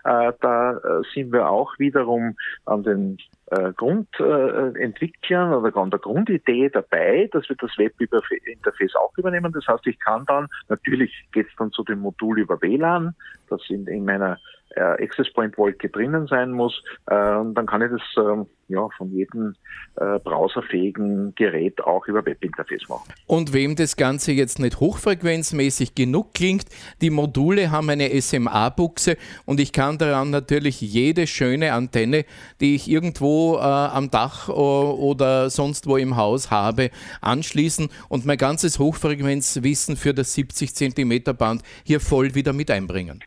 [0.05, 5.99] Äh, da äh, sind wir auch wiederum an den äh, Grundentwicklern äh, oder an der
[5.99, 9.53] Grundidee dabei, dass wir das Webinterface auch übernehmen.
[9.53, 13.15] Das heißt, ich kann dann, natürlich geht es dann zu dem Modul über WLAN,
[13.49, 14.39] das in, in meiner
[14.70, 19.11] äh, Access Point Wolke drinnen sein muss, äh, dann kann ich das äh, ja, von
[19.11, 19.55] jedem
[19.96, 23.12] äh, browserfähigen Gerät auch über Webinterface machen.
[23.27, 26.64] Und wem das Ganze jetzt nicht hochfrequenzmäßig genug klingt,
[27.00, 32.24] die Module haben eine SMA-Buchse und ich kann daran natürlich jede schöne Antenne,
[32.61, 38.38] die ich irgendwo äh, am Dach oder sonst wo im Haus habe, anschließen und mein
[38.38, 43.22] ganzes Hochfrequenzwissen für das 70 cm Band hier voll wieder mit einbringen.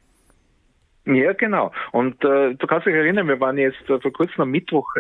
[1.08, 1.72] Ja, genau.
[1.94, 5.00] Und äh, du kannst dich erinnern, wir waren jetzt äh, vor kurzem am Mittwoch, äh,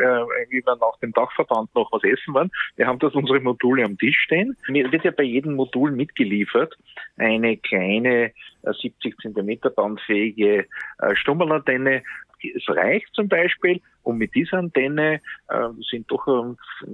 [0.49, 2.49] wir nach dem Dachverband noch was essen waren.
[2.77, 4.55] Wir haben das unsere Module am Tisch stehen.
[4.69, 6.77] Mir wird ja bei jedem Modul mitgeliefert
[7.17, 8.31] eine kleine
[8.63, 10.67] äh, 70 Zentimeter bandfähige
[10.99, 12.03] äh, Stummelantenne.
[12.41, 16.87] Es reicht zum Beispiel, um mit dieser Antenne äh, sind doch, äh,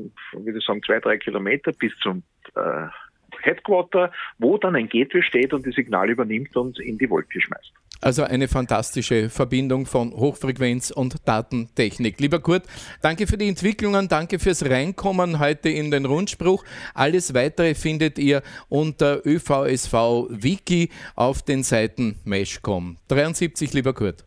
[0.44, 2.24] würde ich sagen, zwei, drei Kilometer bis zum
[2.56, 2.88] äh,
[3.42, 7.74] Headquarter, wo dann ein Gateway steht und die Signal übernimmt und in die Wolke schmeißt.
[8.04, 12.20] Also eine fantastische Verbindung von Hochfrequenz und Datentechnik.
[12.20, 12.64] Lieber Kurt,
[13.02, 16.66] danke für die Entwicklungen, danke fürs Reinkommen heute in den Rundspruch.
[16.94, 19.94] Alles weitere findet ihr unter ÖVSV
[20.30, 22.98] Wiki auf den Seiten Meshcom.
[23.08, 24.26] 73, lieber Kurt.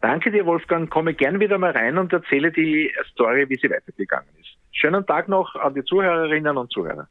[0.00, 0.88] Danke dir, Wolfgang.
[0.88, 4.56] Komme gern wieder mal rein und erzähle die Story, wie sie weitergegangen ist.
[4.70, 7.08] Schönen Tag noch an die Zuhörerinnen und Zuhörer.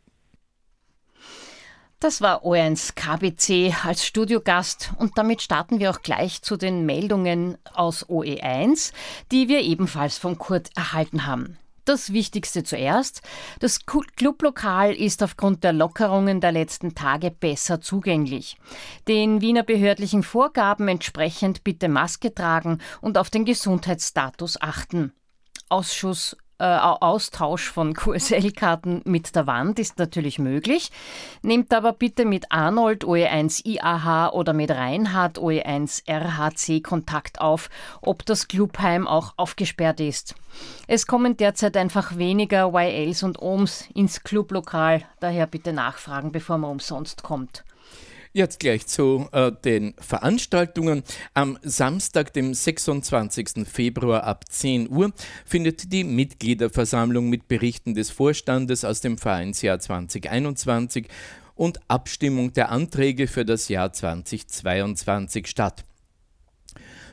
[2.01, 7.59] Das war O1 KBC als Studiogast und damit starten wir auch gleich zu den Meldungen
[7.75, 8.91] aus OE1,
[9.31, 11.59] die wir ebenfalls von Kurt erhalten haben.
[11.85, 13.21] Das Wichtigste zuerst.
[13.59, 18.57] Das Clublokal ist aufgrund der Lockerungen der letzten Tage besser zugänglich.
[19.07, 25.13] Den Wiener behördlichen Vorgaben entsprechend bitte Maske tragen und auf den Gesundheitsstatus achten.
[25.69, 30.91] Ausschuss äh, Austausch von QSL-Karten mit der Wand ist natürlich möglich.
[31.41, 37.69] Nehmt aber bitte mit Arnold OE1 IAH oder mit Reinhard OE1 RHC Kontakt auf,
[38.02, 40.36] ob das Clubheim auch aufgesperrt ist.
[40.88, 46.71] Es kommen derzeit einfach weniger YLs und Ohms ins Clublokal, daher bitte nachfragen, bevor man
[46.71, 47.63] umsonst kommt.
[48.33, 51.03] Jetzt gleich zu äh, den Veranstaltungen.
[51.33, 53.67] Am Samstag, dem 26.
[53.69, 55.11] Februar ab 10 Uhr,
[55.43, 61.09] findet die Mitgliederversammlung mit Berichten des Vorstandes aus dem Vereinsjahr 2021
[61.55, 65.83] und Abstimmung der Anträge für das Jahr 2022 statt.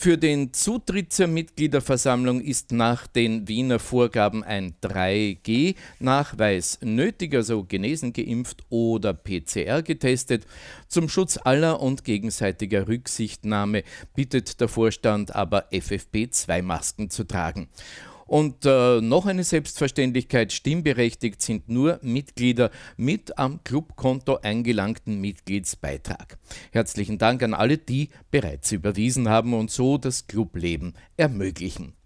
[0.00, 8.12] Für den Zutritt zur Mitgliederversammlung ist nach den Wiener Vorgaben ein 3G-Nachweis nötig, also genesen,
[8.12, 10.46] geimpft oder PCR getestet.
[10.86, 13.82] Zum Schutz aller und gegenseitiger Rücksichtnahme
[14.14, 17.66] bittet der Vorstand aber FFP2-Masken zu tragen.
[18.28, 26.38] Und äh, noch eine Selbstverständlichkeit, stimmberechtigt sind nur Mitglieder mit am Clubkonto eingelangten Mitgliedsbeitrag.
[26.70, 31.97] Herzlichen Dank an alle, die bereits überwiesen haben und so das Clubleben ermöglichen.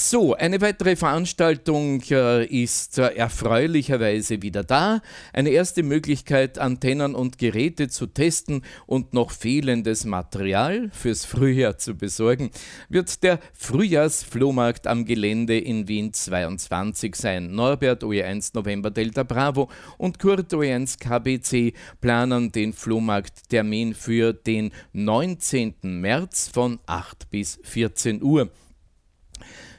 [0.00, 5.02] So, eine weitere Veranstaltung äh, ist äh, erfreulicherweise wieder da.
[5.32, 11.96] Eine erste Möglichkeit, Antennen und Geräte zu testen und noch fehlendes Material fürs Frühjahr zu
[11.96, 12.52] besorgen,
[12.88, 17.50] wird der Frühjahrsflohmarkt am Gelände in Wien 22 sein.
[17.50, 25.74] Norbert OE1 November Delta Bravo und Kurt OE1 KBC planen den Flohmarkttermin für den 19.
[25.82, 28.48] März von 8 bis 14 Uhr.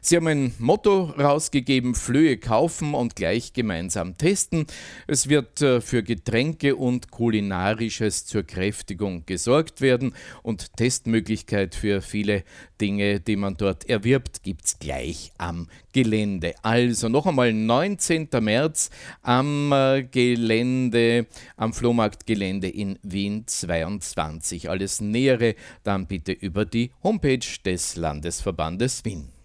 [0.01, 4.65] Sie haben ein Motto rausgegeben, Flöhe kaufen und gleich gemeinsam testen.
[5.07, 12.43] Es wird äh, für Getränke und Kulinarisches zur Kräftigung gesorgt werden und Testmöglichkeit für viele
[12.79, 16.55] Dinge, die man dort erwirbt, gibt es gleich am Gelände.
[16.61, 18.29] Also noch einmal 19.
[18.39, 18.89] März
[19.21, 24.69] am äh, Gelände, am Flohmarktgelände in Wien 22.
[24.69, 29.38] Alles Nähere dann bitte über die Homepage des Landesverbandes Wien.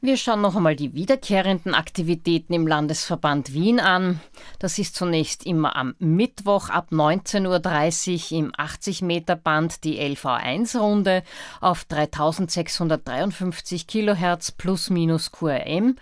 [0.00, 4.20] Wir schauen noch einmal die wiederkehrenden Aktivitäten im Landesverband Wien an.
[4.60, 11.24] Das ist zunächst immer am Mittwoch ab 19.30 Uhr im 80-Meter-Band die LV1-Runde
[11.60, 15.96] auf 3653 Kilohertz plus minus QRM.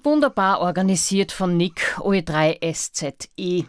[0.00, 3.64] Wunderbar organisiert von Nick OE3SZE.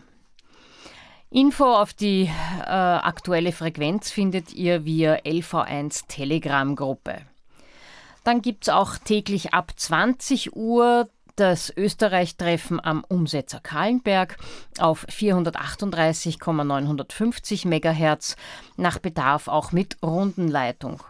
[1.31, 7.28] Info auf die äh, aktuelle Frequenz findet ihr via LV1 Telegram-Gruppe.
[8.23, 14.37] Dann gibt es auch täglich ab 20 Uhr das Österreich-Treffen am Umsetzer Kahlenberg
[14.77, 18.35] auf 438,950 MHz,
[18.75, 21.01] nach Bedarf auch mit Rundenleitung.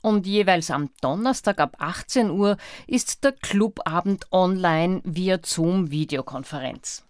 [0.00, 2.56] Und jeweils am Donnerstag ab 18 Uhr
[2.86, 7.04] ist der Clubabend online via Zoom-Videokonferenz.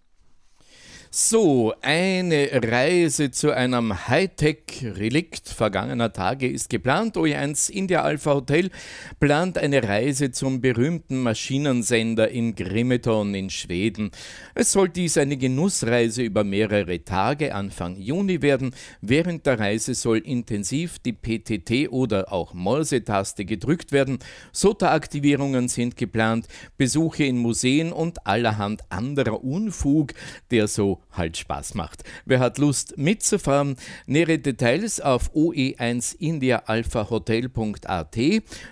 [1.14, 7.18] So, eine Reise zu einem Hightech-Relikt vergangener Tage ist geplant.
[7.18, 8.70] OE1 India Alpha Hotel
[9.20, 14.10] plant eine Reise zum berühmten Maschinensender in Grimeton in Schweden.
[14.54, 18.74] Es soll dies eine Genussreise über mehrere Tage Anfang Juni werden.
[19.02, 24.18] Während der Reise soll intensiv die PTT oder auch Morse-Taste gedrückt werden.
[24.52, 26.48] SOTA-Aktivierungen sind geplant,
[26.78, 30.14] Besuche in Museen und allerhand anderer Unfug,
[30.50, 32.04] der so halt Spaß macht.
[32.24, 33.76] Wer hat Lust mitzufahren?
[34.06, 38.18] Nähere Details auf oe1indiaalphahotel.at,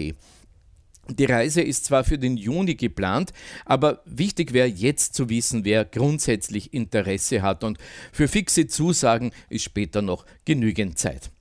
[1.09, 3.33] Die Reise ist zwar für den Juni geplant,
[3.65, 7.79] aber wichtig wäre jetzt zu wissen, wer grundsätzlich Interesse hat und
[8.13, 11.33] für fixe Zusagen ist später noch genügend Zeit.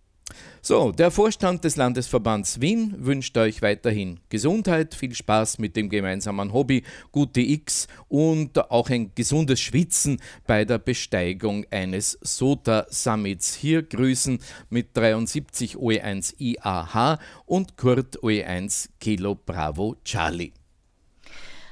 [0.62, 6.54] So, der Vorstand des Landesverbands Wien wünscht euch weiterhin Gesundheit, viel Spaß mit dem gemeinsamen
[6.54, 13.56] Hobby, gute X und auch ein gesundes Schwitzen bei der Besteigung eines SOTA Summits.
[13.56, 14.40] Hier grüßen
[14.70, 20.54] mit 73 OE1 IAH und Kurt OE1 Kilo Bravo Charlie.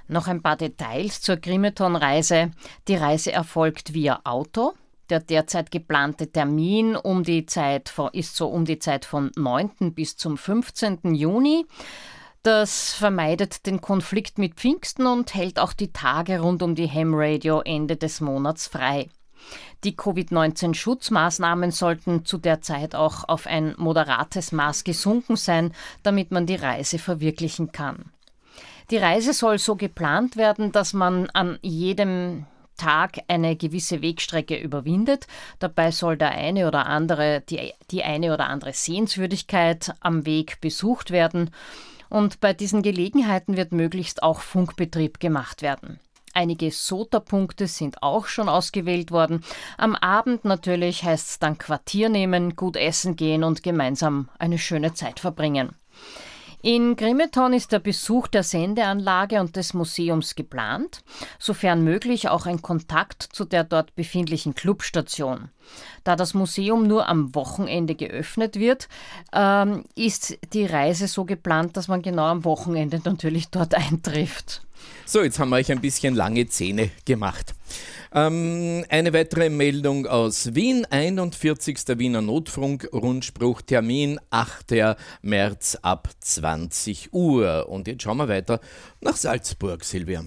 [0.08, 2.50] Noch ein paar Details zur Grimeton-Reise.
[2.88, 4.74] Die Reise erfolgt via Auto.
[5.10, 9.94] Der derzeit geplante Termin um die Zeit von, ist so um die Zeit von 9.
[9.94, 11.16] bis zum 15.
[11.16, 11.66] Juni.
[12.44, 17.14] Das vermeidet den Konflikt mit Pfingsten und hält auch die Tage rund um die Ham
[17.14, 19.10] Radio Ende des Monats frei.
[19.84, 26.46] Die Covid-19-Schutzmaßnahmen sollten zu der Zeit auch auf ein moderates Maß gesunken sein, damit man
[26.46, 28.12] die Reise verwirklichen kann.
[28.92, 32.46] Die Reise soll so geplant werden, dass man an jedem
[32.80, 35.28] Tag eine gewisse Wegstrecke überwindet.
[35.60, 41.12] Dabei soll der eine oder andere, die, die eine oder andere Sehenswürdigkeit am Weg besucht
[41.12, 41.52] werden.
[42.10, 46.00] Und bei diesen Gelegenheiten wird möglichst auch Funkbetrieb gemacht werden.
[46.34, 49.44] Einige SOTA-Punkte sind auch schon ausgewählt worden.
[49.78, 54.94] Am Abend natürlich heißt es dann Quartier nehmen, gut essen gehen und gemeinsam eine schöne
[54.94, 55.76] Zeit verbringen.
[56.62, 61.04] In Grimeton ist der Besuch der Sendeanlage und des Museums geplant,
[61.40, 65.50] sofern möglich auch ein Kontakt zu der dort befindlichen Clubstation.
[66.04, 68.90] Da das Museum nur am Wochenende geöffnet wird,
[69.32, 74.62] ähm, ist die Reise so geplant, dass man genau am Wochenende natürlich dort eintrifft.
[75.06, 77.56] So, jetzt haben wir euch ein bisschen lange Zähne gemacht.
[78.14, 81.78] Ähm, eine weitere Meldung aus Wien, 41.
[81.98, 84.98] Wiener Notfunk, Rundspruch, Termin 8.
[85.22, 87.68] März ab 20 Uhr.
[87.70, 88.60] Und jetzt schauen wir weiter
[89.02, 90.24] nach Salzburg, Silvia.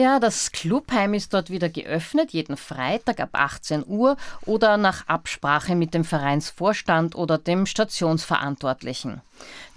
[0.00, 5.74] Ja, das Clubheim ist dort wieder geöffnet, jeden Freitag ab 18 Uhr oder nach Absprache
[5.74, 9.22] mit dem Vereinsvorstand oder dem Stationsverantwortlichen.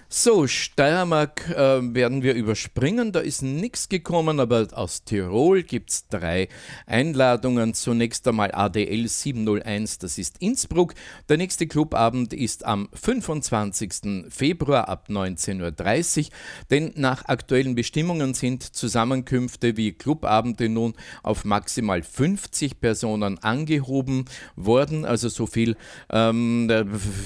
[0.09, 6.07] So, Steiermark äh, werden wir überspringen, da ist nichts gekommen, aber aus Tirol gibt es
[6.07, 6.47] drei
[6.87, 7.75] Einladungen.
[7.75, 10.95] Zunächst einmal ADL 701, das ist Innsbruck.
[11.29, 14.27] Der nächste Clubabend ist am 25.
[14.29, 16.29] Februar ab 19.30 Uhr,
[16.71, 20.95] denn nach aktuellen Bestimmungen sind Zusammenkünfte wie Clubabende nun
[21.25, 25.05] auf maximal 50 Personen angehoben worden.
[25.05, 25.77] Also so viel
[26.11, 26.71] ähm,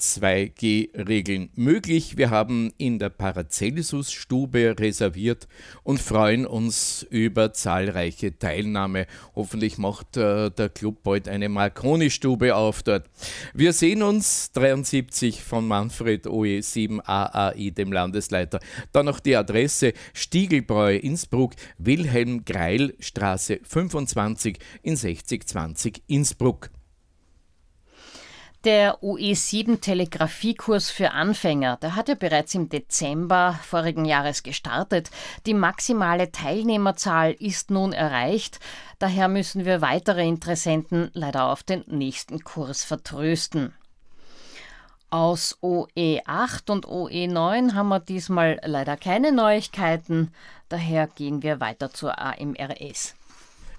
[0.00, 2.16] 2G-Regeln möglich.
[2.16, 5.46] Wir haben in der Paracelsus-Stube reserviert
[5.82, 9.06] und freuen uns über zahlreiche Teilnahme.
[9.34, 13.08] Hoffentlich macht äh, der Club bald eine Marconi-Stube auf dort.
[13.54, 18.60] Wir sehen uns 73 von Manfred OE7AAI, dem Landesleiter.
[18.92, 26.70] Dann noch die Adresse Stiegelbräu Innsbruck, Wilhelm Greil Straße 25 in 6020 Innsbruck.
[28.64, 35.10] Der UE7-Telegrafiekurs für Anfänger, der hat ja bereits im Dezember vorigen Jahres gestartet.
[35.46, 38.60] Die maximale Teilnehmerzahl ist nun erreicht.
[38.98, 43.72] Daher müssen wir weitere Interessenten leider auf den nächsten Kurs vertrösten.
[45.08, 50.34] Aus OE8 und OE9 haben wir diesmal leider keine Neuigkeiten.
[50.68, 53.14] Daher gehen wir weiter zur AMRS.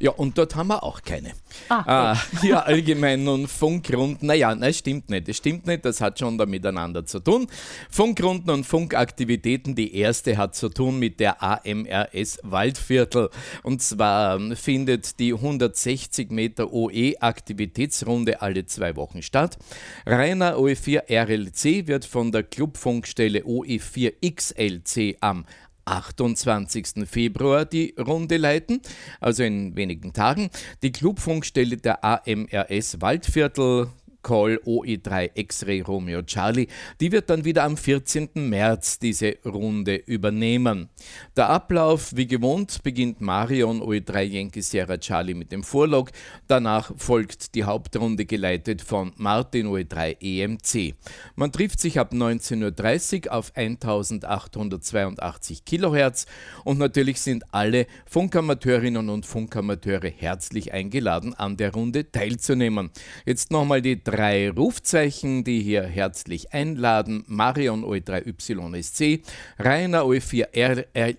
[0.02, 1.34] Ja, und dort haben wir auch keine.
[1.70, 4.26] Ah, äh, ja, allgemein nun Funkrunden.
[4.26, 5.28] Naja, nein, stimmt nicht.
[5.28, 7.46] Das stimmt nicht, das hat schon da miteinander zu tun.
[7.88, 9.76] Funkrunden und Funkaktivitäten.
[9.76, 13.30] Die erste hat zu tun mit der AMRS Waldviertel.
[13.62, 19.60] Und zwar ähm, findet die 160 Meter OE-Aktivitätsrunde alle zwei Wochen statt.
[20.08, 25.46] Rainer OE4 RLC wird von der Clubfunkstelle OE4 XLC am
[25.86, 27.08] 28.
[27.08, 28.82] Februar die Runde leiten,
[29.20, 30.50] also in wenigen Tagen.
[30.84, 33.90] Die Clubfunkstelle der AMRS Waldviertel
[34.24, 36.68] Call OE3 X-Ray Romeo Charlie,
[37.00, 38.30] die wird dann wieder am 14.
[38.36, 40.90] März diese Runde übernehmen.
[41.36, 46.12] Der Ablauf, wie gewohnt, beginnt Marion OE3 Yankee Sierra Charlie mit dem Vorlog,
[46.48, 50.96] danach folgt die Hauptrunde geleitet von Martin OE3 EMC.
[51.36, 56.26] Man trifft sich ab 19.30 Uhr auf 1882 Kilohertz
[56.64, 62.92] und natürlich sind alle Funkamateurinnen und Funkamateure herzlich eingeladen, an der Runde teilzunehmen.
[63.26, 67.24] Jetzt nochmal die drei Rufzeichen, die hier herzlich einladen.
[67.28, 69.22] Marion OE3YSC,
[69.58, 71.18] Rainer OE4RL.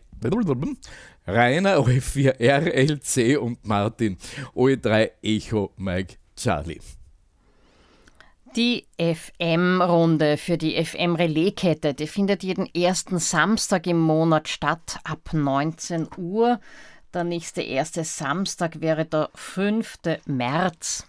[1.26, 4.16] Rainer OE4RLC und Martin
[4.55, 6.80] OE3 Echo Mike Charlie.
[8.55, 16.09] Die FM-Runde für die FM-Relaiskette, die findet jeden ersten Samstag im Monat statt, ab 19
[16.18, 16.61] Uhr.
[17.14, 19.99] Der nächste erste Samstag wäre der 5.
[20.26, 21.07] März.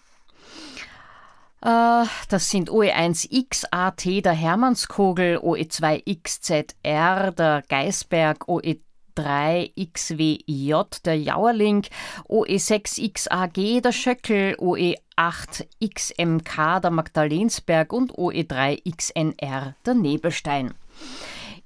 [1.64, 11.86] Äh, das sind OE1XAT der Hermannskogel, OE2XZR der Geisberg, OE3XWJ der Jauerling,
[12.28, 20.74] OE6XAG der Schöckel, OE8XMK der Magdalensberg und OE3XNR der Nebelstein.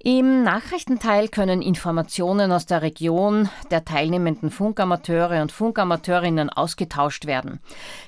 [0.07, 7.59] Im Nachrichtenteil können Informationen aus der Region der teilnehmenden Funkamateure und Funkamateurinnen ausgetauscht werden.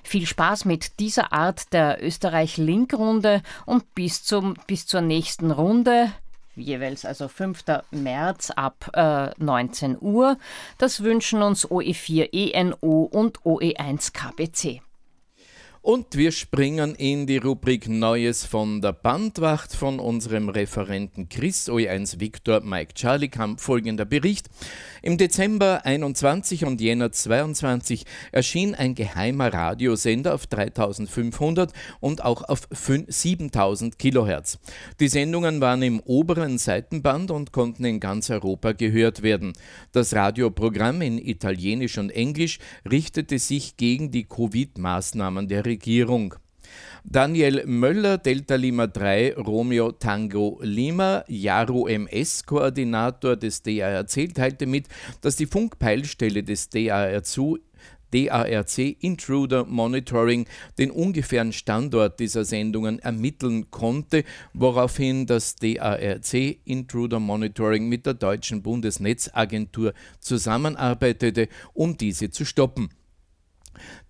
[0.01, 6.13] Viel Spaß mit dieser Art der Österreich-Link-Runde und bis, zum, bis zur nächsten Runde
[6.55, 7.65] jeweils also 5.
[7.91, 10.37] März ab äh, 19 Uhr.
[10.77, 14.81] Das wünschen uns OE4 ENO und OE1 KBC.
[15.81, 22.19] Und wir springen in die Rubrik Neues von der Bandwacht von unserem Referenten Chris OE1
[22.19, 24.49] Victor Mike Charlie kam folgender Bericht.
[25.01, 28.03] Im Dezember 21 und Jänner 22
[28.33, 31.71] erschien ein geheimer Radiosender auf 3500
[32.01, 34.59] und auch auf 7000 Kilohertz.
[34.99, 39.53] Die Sendungen waren im oberen Seitenband und konnten in ganz Europa gehört werden.
[39.93, 42.59] Das Radioprogramm in Italienisch und Englisch
[42.89, 46.35] richtete sich gegen die Covid-Maßnahmen der Regierung.
[47.05, 54.87] Daniel Möller, Delta Lima 3, Romeo Tango Lima, Jaro MS, Koordinator des DARC, teilte mit,
[55.21, 57.59] dass die Funkpeilstelle des DARC
[58.11, 60.45] DARC Intruder Monitoring
[60.77, 66.33] den ungefähren Standort dieser Sendungen ermitteln konnte, woraufhin das DARC
[66.65, 72.89] Intruder Monitoring mit der deutschen Bundesnetzagentur zusammenarbeitete, um diese zu stoppen.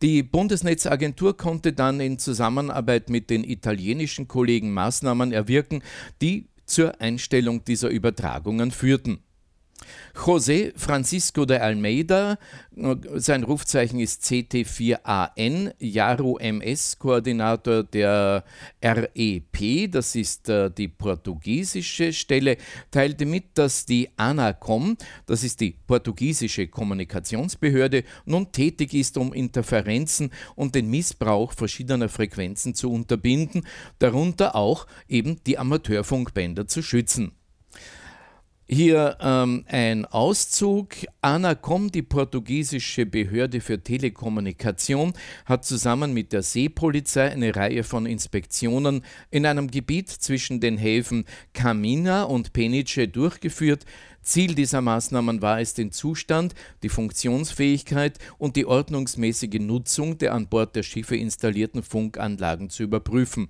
[0.02, 5.84] Die Bundesnetzagentur konnte dann in Zusammenarbeit mit den italienischen Kollegen Maßnahmen erwirken,
[6.22, 9.20] die zur Einstellung dieser Übertragungen führten.
[10.16, 12.38] José Francisco de Almeida,
[13.16, 18.44] sein Rufzeichen ist CT4AN, Jaro MS, Koordinator der
[18.82, 22.58] REP, das ist äh, die portugiesische Stelle,
[22.92, 30.32] teilte mit, dass die ANACOM, das ist die portugiesische Kommunikationsbehörde, nun tätig ist, um Interferenzen
[30.56, 33.66] und den Missbrauch verschiedener Frequenzen zu unterbinden,
[34.00, 37.34] darunter auch eben die Amateurfunkbänder zu schützen.
[38.72, 40.90] Hier ähm, ein Auszug.
[41.22, 45.14] ANACOM, die portugiesische Behörde für Telekommunikation,
[45.46, 51.26] hat zusammen mit der Seepolizei eine Reihe von Inspektionen in einem Gebiet zwischen den Häfen
[51.52, 53.86] Camina und Peniche durchgeführt.
[54.22, 56.54] Ziel dieser Maßnahmen war es, den Zustand,
[56.84, 63.50] die Funktionsfähigkeit und die ordnungsmäßige Nutzung der an Bord der Schiffe installierten Funkanlagen zu überprüfen.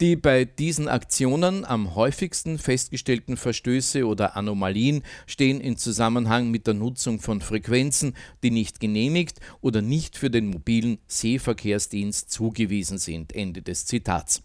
[0.00, 6.74] Die bei diesen Aktionen am häufigsten festgestellten Verstöße oder Anomalien stehen in Zusammenhang mit der
[6.74, 13.34] Nutzung von Frequenzen, die nicht genehmigt oder nicht für den mobilen Seeverkehrsdienst zugewiesen sind.
[13.34, 14.42] Ende des Zitats.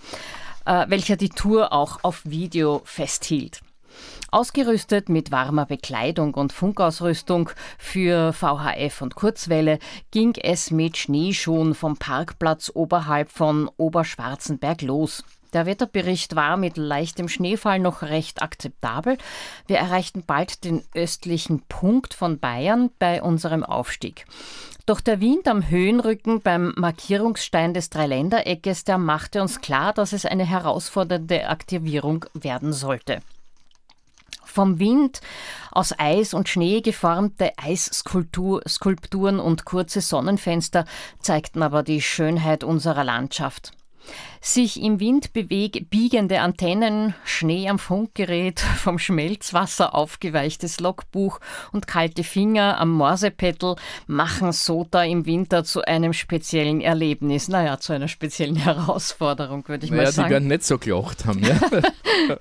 [0.65, 3.61] äh, welcher die Tour auch auf Video festhielt.
[4.31, 9.79] Ausgerüstet mit warmer Bekleidung und Funkausrüstung für VHF und Kurzwelle
[10.11, 15.23] ging es mit Schneeschuhen vom Parkplatz oberhalb von Oberschwarzenberg los.
[15.53, 19.17] Der Wetterbericht war mit leichtem Schneefall noch recht akzeptabel.
[19.65, 24.25] Wir erreichten bald den östlichen Punkt von Bayern bei unserem Aufstieg.
[24.85, 30.25] Doch der Wind am Höhenrücken beim Markierungsstein des Dreiländereckes, der machte uns klar, dass es
[30.25, 33.19] eine herausfordernde Aktivierung werden sollte.
[34.43, 35.21] Vom Wind
[35.71, 40.85] aus Eis und Schnee geformte Eisskulpturen und kurze Sonnenfenster
[41.19, 43.71] zeigten aber die Schönheit unserer Landschaft.
[44.41, 51.39] Sich im Wind biegende Antennen, Schnee am Funkgerät, vom Schmelzwasser aufgeweichtes Logbuch
[51.71, 53.75] und kalte Finger am Morsepedal
[54.07, 57.49] machen SOTA im Winter zu einem speziellen Erlebnis.
[57.49, 60.27] Naja, zu einer speziellen Herausforderung, würde ich naja, mal sagen.
[60.27, 61.59] Die werden nicht so gelacht haben, ja.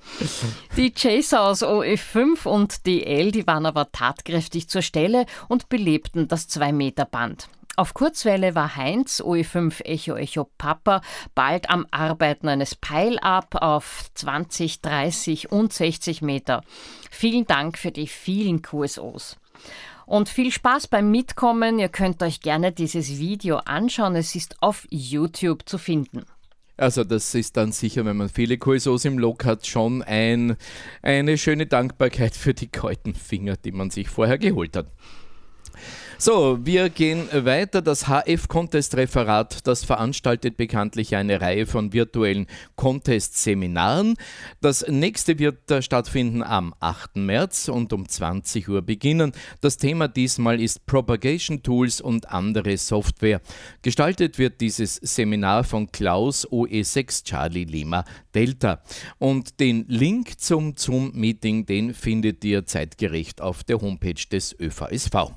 [0.77, 6.49] die Chaser aus OF5 und DL, die waren aber tatkräftig zur Stelle und belebten das
[6.49, 7.49] 2-Meter-Band.
[7.79, 10.99] Auf Kurzwelle war Heinz, OE5 Echo Echo Papa,
[11.33, 16.61] bald am Arbeiten eines Pile-Up auf 20, 30 und 60 Meter.
[17.09, 19.37] Vielen Dank für die vielen QSOs.
[20.05, 21.79] Und viel Spaß beim Mitkommen.
[21.79, 24.17] Ihr könnt euch gerne dieses Video anschauen.
[24.17, 26.25] Es ist auf YouTube zu finden.
[26.75, 30.57] Also das ist dann sicher, wenn man viele QSOs im Log hat, schon ein,
[31.01, 34.87] eine schöne Dankbarkeit für die kalten Finger, die man sich vorher geholt hat.
[36.21, 37.81] So, wir gehen weiter.
[37.81, 44.15] Das HF-Contest-Referat, das veranstaltet bekanntlich eine Reihe von virtuellen Contest-Seminaren.
[44.59, 47.15] Das nächste wird stattfinden am 8.
[47.15, 49.31] März und um 20 Uhr beginnen.
[49.61, 53.39] Das Thema diesmal ist Propagation Tools und andere Software.
[53.81, 58.03] Gestaltet wird dieses Seminar von Klaus OE6 Charlie Lima
[58.35, 58.81] Delta.
[59.19, 65.31] Und den Link zum Zoom-Meeting, den findet ihr zeitgerecht auf der Homepage des ÖVSV.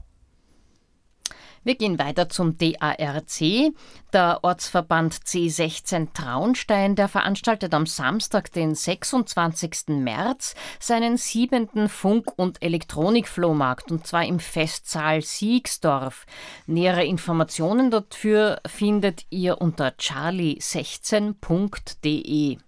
[1.64, 3.72] Wir gehen weiter zum DARC.
[4.12, 9.88] Der Ortsverband C16 Traunstein, der veranstaltet am Samstag, den 26.
[9.88, 16.26] März, seinen siebenten Funk- und Elektronikflohmarkt und zwar im Festsaal Siegsdorf.
[16.66, 22.58] Nähere Informationen dafür findet ihr unter charlie16.de.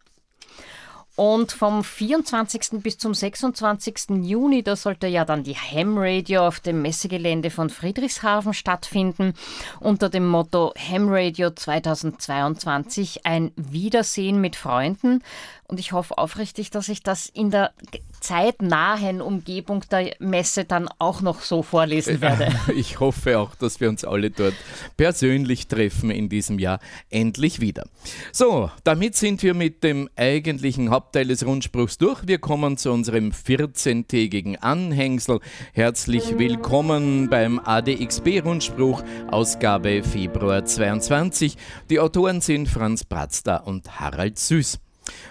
[1.16, 2.82] Und vom 24.
[2.82, 4.22] bis zum 26.
[4.22, 9.34] Juni, da sollte ja dann die Ham Radio auf dem Messegelände von Friedrichshafen stattfinden,
[9.78, 15.22] unter dem Motto Ham Radio 2022 ein Wiedersehen mit Freunden.
[15.66, 17.72] Und ich hoffe aufrichtig, dass ich das in der
[18.20, 22.48] zeitnahen Umgebung der Messe dann auch noch so vorlesen werde.
[22.74, 24.54] Ich hoffe auch, dass wir uns alle dort
[24.96, 27.84] persönlich treffen in diesem Jahr endlich wieder.
[28.32, 32.26] So, damit sind wir mit dem eigentlichen Hauptteil des Rundspruchs durch.
[32.26, 35.40] Wir kommen zu unserem 14-tägigen Anhängsel.
[35.72, 41.56] Herzlich willkommen beim ADXB-Rundspruch, Ausgabe Februar 22.
[41.90, 44.83] Die Autoren sind Franz Bratzda und Harald Süß.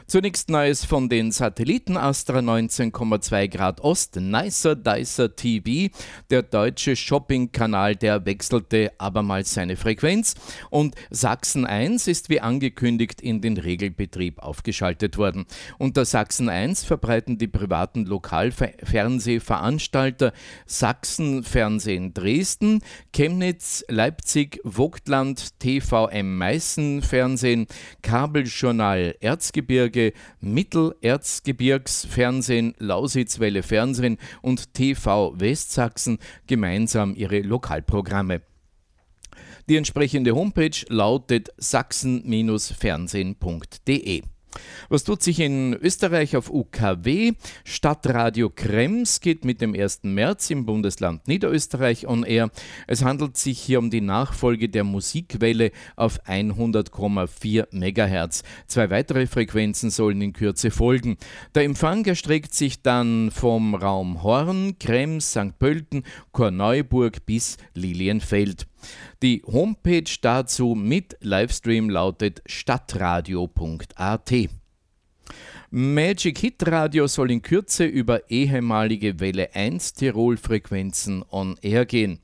[0.07, 5.91] Zunächst Neues von den Satelliten Astra 19,2 Grad Ost, Nicer Dicer TV,
[6.29, 10.35] der deutsche Shopping-Kanal, der wechselte abermals seine Frequenz
[10.69, 15.47] und Sachsen 1 ist wie angekündigt in den Regelbetrieb aufgeschaltet worden.
[15.79, 20.33] Unter Sachsen 1 verbreiten die privaten Lokalfernsehveranstalter
[20.65, 22.81] Sachsen Fernsehen Dresden,
[23.13, 27.65] Chemnitz, Leipzig, Vogtland, TVM Meißen Fernsehen,
[28.01, 30.11] Kabeljournal Erzgebirge, Gebirge,
[30.41, 38.41] Mittelerzgebirgsfernsehen, Lausitzwelle Fernsehen und TV Westsachsen gemeinsam ihre Lokalprogramme.
[39.69, 44.23] Die entsprechende Homepage lautet sachsen-fernsehen.de.
[44.89, 47.33] Was tut sich in Österreich auf UKW?
[47.63, 50.01] Stadtradio Krems geht mit dem 1.
[50.03, 52.51] März im Bundesland Niederösterreich on air.
[52.87, 58.43] Es handelt sich hier um die Nachfolge der Musikwelle auf 100,4 MHz.
[58.67, 61.17] Zwei weitere Frequenzen sollen in Kürze folgen.
[61.55, 65.57] Der Empfang erstreckt sich dann vom Raum Horn, Krems, St.
[65.59, 68.67] Pölten, Korneuburg bis Lilienfeld.
[69.21, 74.33] Die Homepage dazu mit Livestream lautet stadtradio.at.
[75.75, 82.19] Magic Hit Radio soll in Kürze über ehemalige Welle 1 Tirol Frequenzen on air gehen.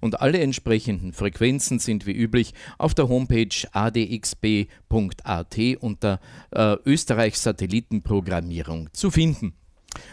[0.00, 8.88] Und alle entsprechenden Frequenzen sind wie üblich auf der Homepage adxb.at unter äh, Österreich Satellitenprogrammierung
[8.94, 9.52] zu finden.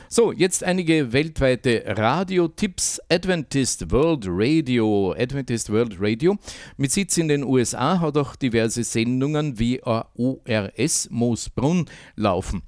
[0.10, 3.00] So, jetzt einige weltweite Radiotipps.
[3.10, 5.14] Adventist World Radio.
[5.18, 6.38] Adventist World Radio
[6.78, 12.62] mit Sitz in den USA hat auch diverse Sendungen wie ORS Moosbrunn laufen.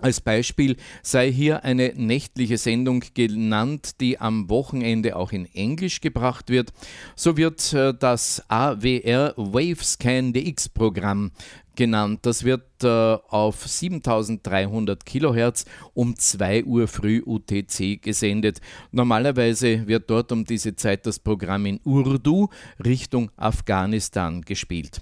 [0.00, 6.50] Als Beispiel sei hier eine nächtliche Sendung genannt, die am Wochenende auch in Englisch gebracht
[6.50, 6.72] wird.
[7.16, 11.32] So wird äh, das AWR Wavescan DX Programm
[11.74, 12.20] genannt.
[12.22, 18.60] Das wird äh, auf 7300 Kilohertz um 2 Uhr früh UTC gesendet.
[18.92, 22.48] Normalerweise wird dort um diese Zeit das Programm in Urdu
[22.84, 25.00] Richtung Afghanistan gespielt.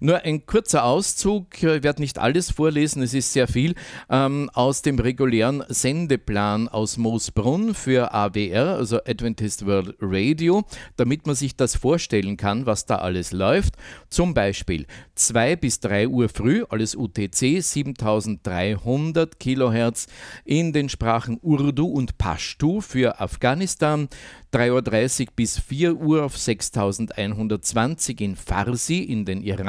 [0.00, 3.74] Nur ein kurzer Auszug, ich werde nicht alles vorlesen, es ist sehr viel,
[4.10, 10.64] ähm, aus dem regulären Sendeplan aus Moosbrunn für AWR, also Adventist World Radio,
[10.96, 13.74] damit man sich das vorstellen kann, was da alles läuft.
[14.08, 20.06] Zum Beispiel 2 bis 3 Uhr früh, alles UTC, 7300 Kilohertz
[20.44, 24.08] in den Sprachen Urdu und Pashtu für Afghanistan,
[24.52, 29.63] 3.30 Uhr bis 4 Uhr auf 6120 in Farsi in den Iran,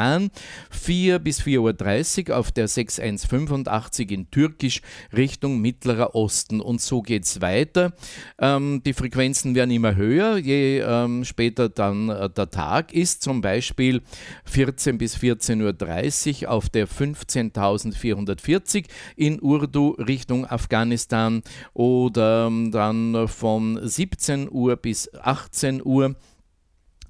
[0.70, 4.82] 4 bis 4.30 Uhr auf der 6185 in Türkisch
[5.16, 7.94] Richtung Mittlerer Osten und so geht es weiter.
[8.40, 13.42] Ähm, die Frequenzen werden immer höher, je ähm, später dann äh, der Tag ist, zum
[13.42, 14.02] Beispiel
[14.46, 18.86] 14 bis 14.30 Uhr auf der 15.440
[19.16, 21.42] in Urdu Richtung Afghanistan
[21.74, 26.16] oder ähm, dann von 17 Uhr Uhr bis 18 Uhr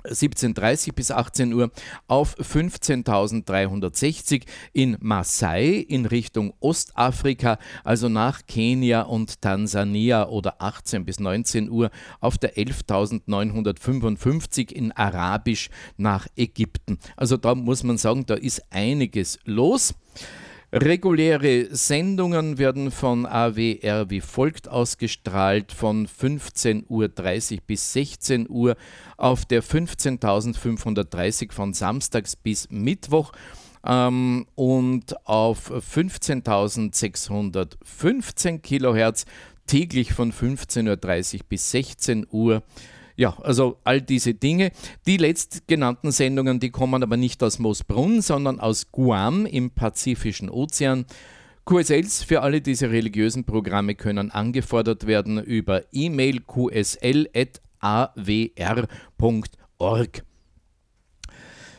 [0.07, 1.71] 17.30 bis 18 Uhr
[2.07, 4.43] auf 15.360
[4.73, 11.89] in Maasai in Richtung Ostafrika, also nach Kenia und Tansania oder 18 bis 19 Uhr
[12.19, 16.99] auf der 11.955 in Arabisch nach Ägypten.
[17.15, 19.95] Also da muss man sagen, da ist einiges los.
[20.71, 27.07] Reguläre Sendungen werden von AWR wie folgt ausgestrahlt von 15.30 Uhr
[27.65, 28.75] bis 16 Uhr
[29.15, 33.31] auf der 15.530 von Samstags bis Mittwoch
[33.85, 39.25] ähm, und auf 15.615 Kilohertz
[39.67, 42.63] täglich von 15.30 Uhr bis 16 Uhr
[43.15, 44.71] ja, also all diese Dinge.
[45.07, 51.05] Die letztgenannten Sendungen, die kommen aber nicht aus Moosbrunn, sondern aus Guam im Pazifischen Ozean.
[51.65, 57.45] QSLs für alle diese religiösen Programme können angefordert werden über E-Mail qsl.awr.org.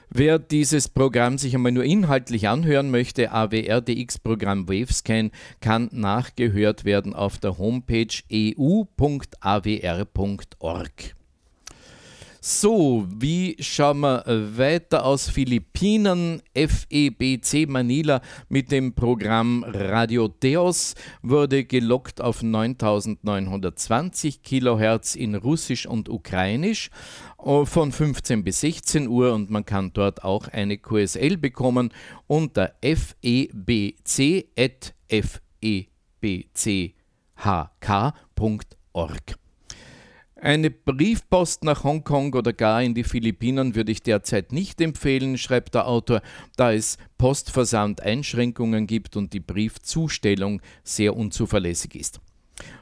[0.09, 5.30] Wer dieses Programm sich einmal nur inhaltlich anhören möchte, AWR-DX-Programm Wavescan,
[5.61, 8.87] kann nachgehört werden auf der Homepage eu.awr.org.
[12.49, 14.22] So, wie schauen wir
[14.57, 16.40] weiter aus Philippinen?
[16.55, 26.09] FEBC Manila mit dem Programm Radio Deos wurde gelockt auf 9920 Kilohertz in Russisch und
[26.09, 26.90] Ukrainisch
[27.44, 31.92] äh, von 15 bis 16 Uhr und man kann dort auch eine QSL bekommen
[32.28, 33.57] unter febchk.org.
[40.47, 45.74] Eine Briefpost nach Hongkong oder gar in die Philippinen würde ich derzeit nicht empfehlen, schreibt
[45.74, 46.22] der Autor,
[46.57, 52.20] da es Postversand-Einschränkungen gibt und die Briefzustellung sehr unzuverlässig ist.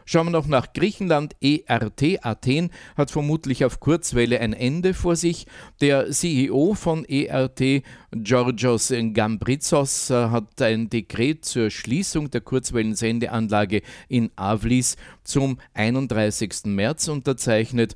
[0.07, 1.35] Schauen wir noch nach Griechenland.
[1.41, 5.47] ERT Athen hat vermutlich auf Kurzwelle ein Ende vor sich.
[5.81, 14.97] Der CEO von ERT, Georgios Gambrizos, hat ein Dekret zur Schließung der Kurzwellensendeanlage in Avlis
[15.23, 16.67] zum 31.
[16.67, 17.95] März unterzeichnet.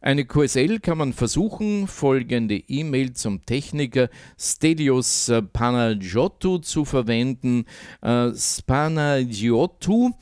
[0.00, 7.64] Eine QSL kann man versuchen, folgende E-Mail zum Techniker Stelios äh, Panagiotou zu verwenden.
[8.00, 10.12] Äh, Spanagiotou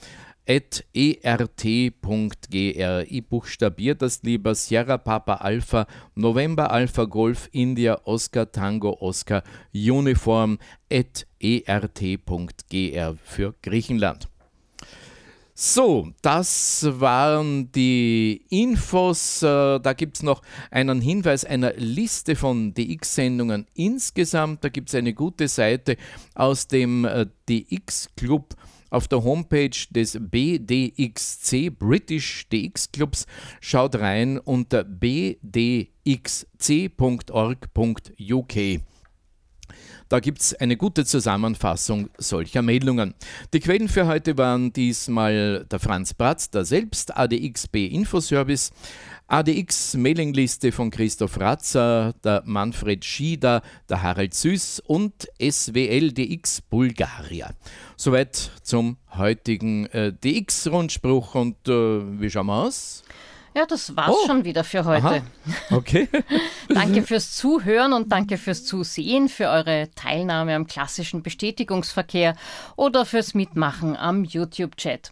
[0.49, 3.05] at ert.gr.
[3.11, 9.43] Ich buchstabiere das lieber Sierra Papa Alpha November Alpha Golf India Oscar Tango Oscar
[9.75, 10.59] Uniform
[10.91, 14.29] at ert.gr für Griechenland.
[15.59, 19.43] So, das waren die Infos.
[19.43, 24.63] Äh, da gibt es noch einen Hinweis einer Liste von DX-Sendungen insgesamt.
[24.63, 25.97] Da gibt es eine gute Seite
[26.35, 28.55] aus dem äh, DX-Club
[28.91, 33.25] auf der Homepage des BDXC, British DX Clubs.
[33.63, 35.97] Schaut rein unter bdxc.org.uk.
[40.09, 43.15] Da gibt es eine gute Zusammenfassung solcher Meldungen.
[43.53, 48.71] Die Quellen für heute waren diesmal der Franz Bratz, der selbst ADXB Infoservice,
[49.27, 57.51] ADX Mailingliste von Christoph Ratzer, der Manfred Schieder, der Harald Süß und SWLDX Bulgaria.
[57.97, 63.03] Soweit zum heutigen äh, DX-Rundspruch und äh, wie schauen wir aus?
[63.57, 64.27] Ja, das war's oh.
[64.27, 65.07] schon wieder für heute.
[65.07, 65.23] Aha.
[65.71, 66.11] Okay.
[66.69, 72.37] danke fürs Zuhören und danke fürs Zusehen, für eure Teilnahme am klassischen Bestätigungsverkehr
[72.77, 75.11] oder fürs Mitmachen am YouTube-Chat.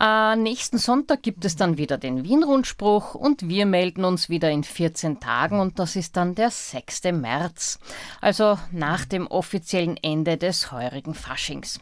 [0.00, 4.64] Äh, nächsten Sonntag gibt es dann wieder den Wien-Rundspruch und wir melden uns wieder in
[4.64, 7.04] 14 Tagen und das ist dann der 6.
[7.12, 7.78] März,
[8.20, 11.78] also nach dem offiziellen Ende des heurigen Faschings.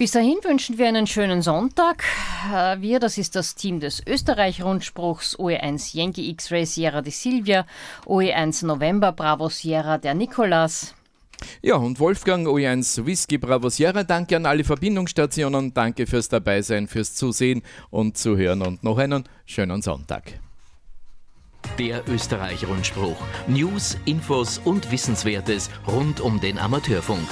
[0.00, 2.04] Bis dahin wünschen wir einen schönen Sonntag.
[2.50, 7.66] Äh, wir, das ist das Team des Österreich-Rundspruchs OE1 Yankee X-Ray Sierra de Silvia,
[8.06, 10.94] OE1 November Bravo Sierra der Nikolas.
[11.60, 17.14] Ja, und Wolfgang OE1 Whisky Bravo Sierra, danke an alle Verbindungsstationen, danke fürs Dabeisein, fürs
[17.14, 20.40] Zusehen und Zuhören und noch einen schönen Sonntag.
[21.78, 23.18] Der Österreich-Rundspruch.
[23.48, 27.28] News, Infos und Wissenswertes rund um den Amateurfunk.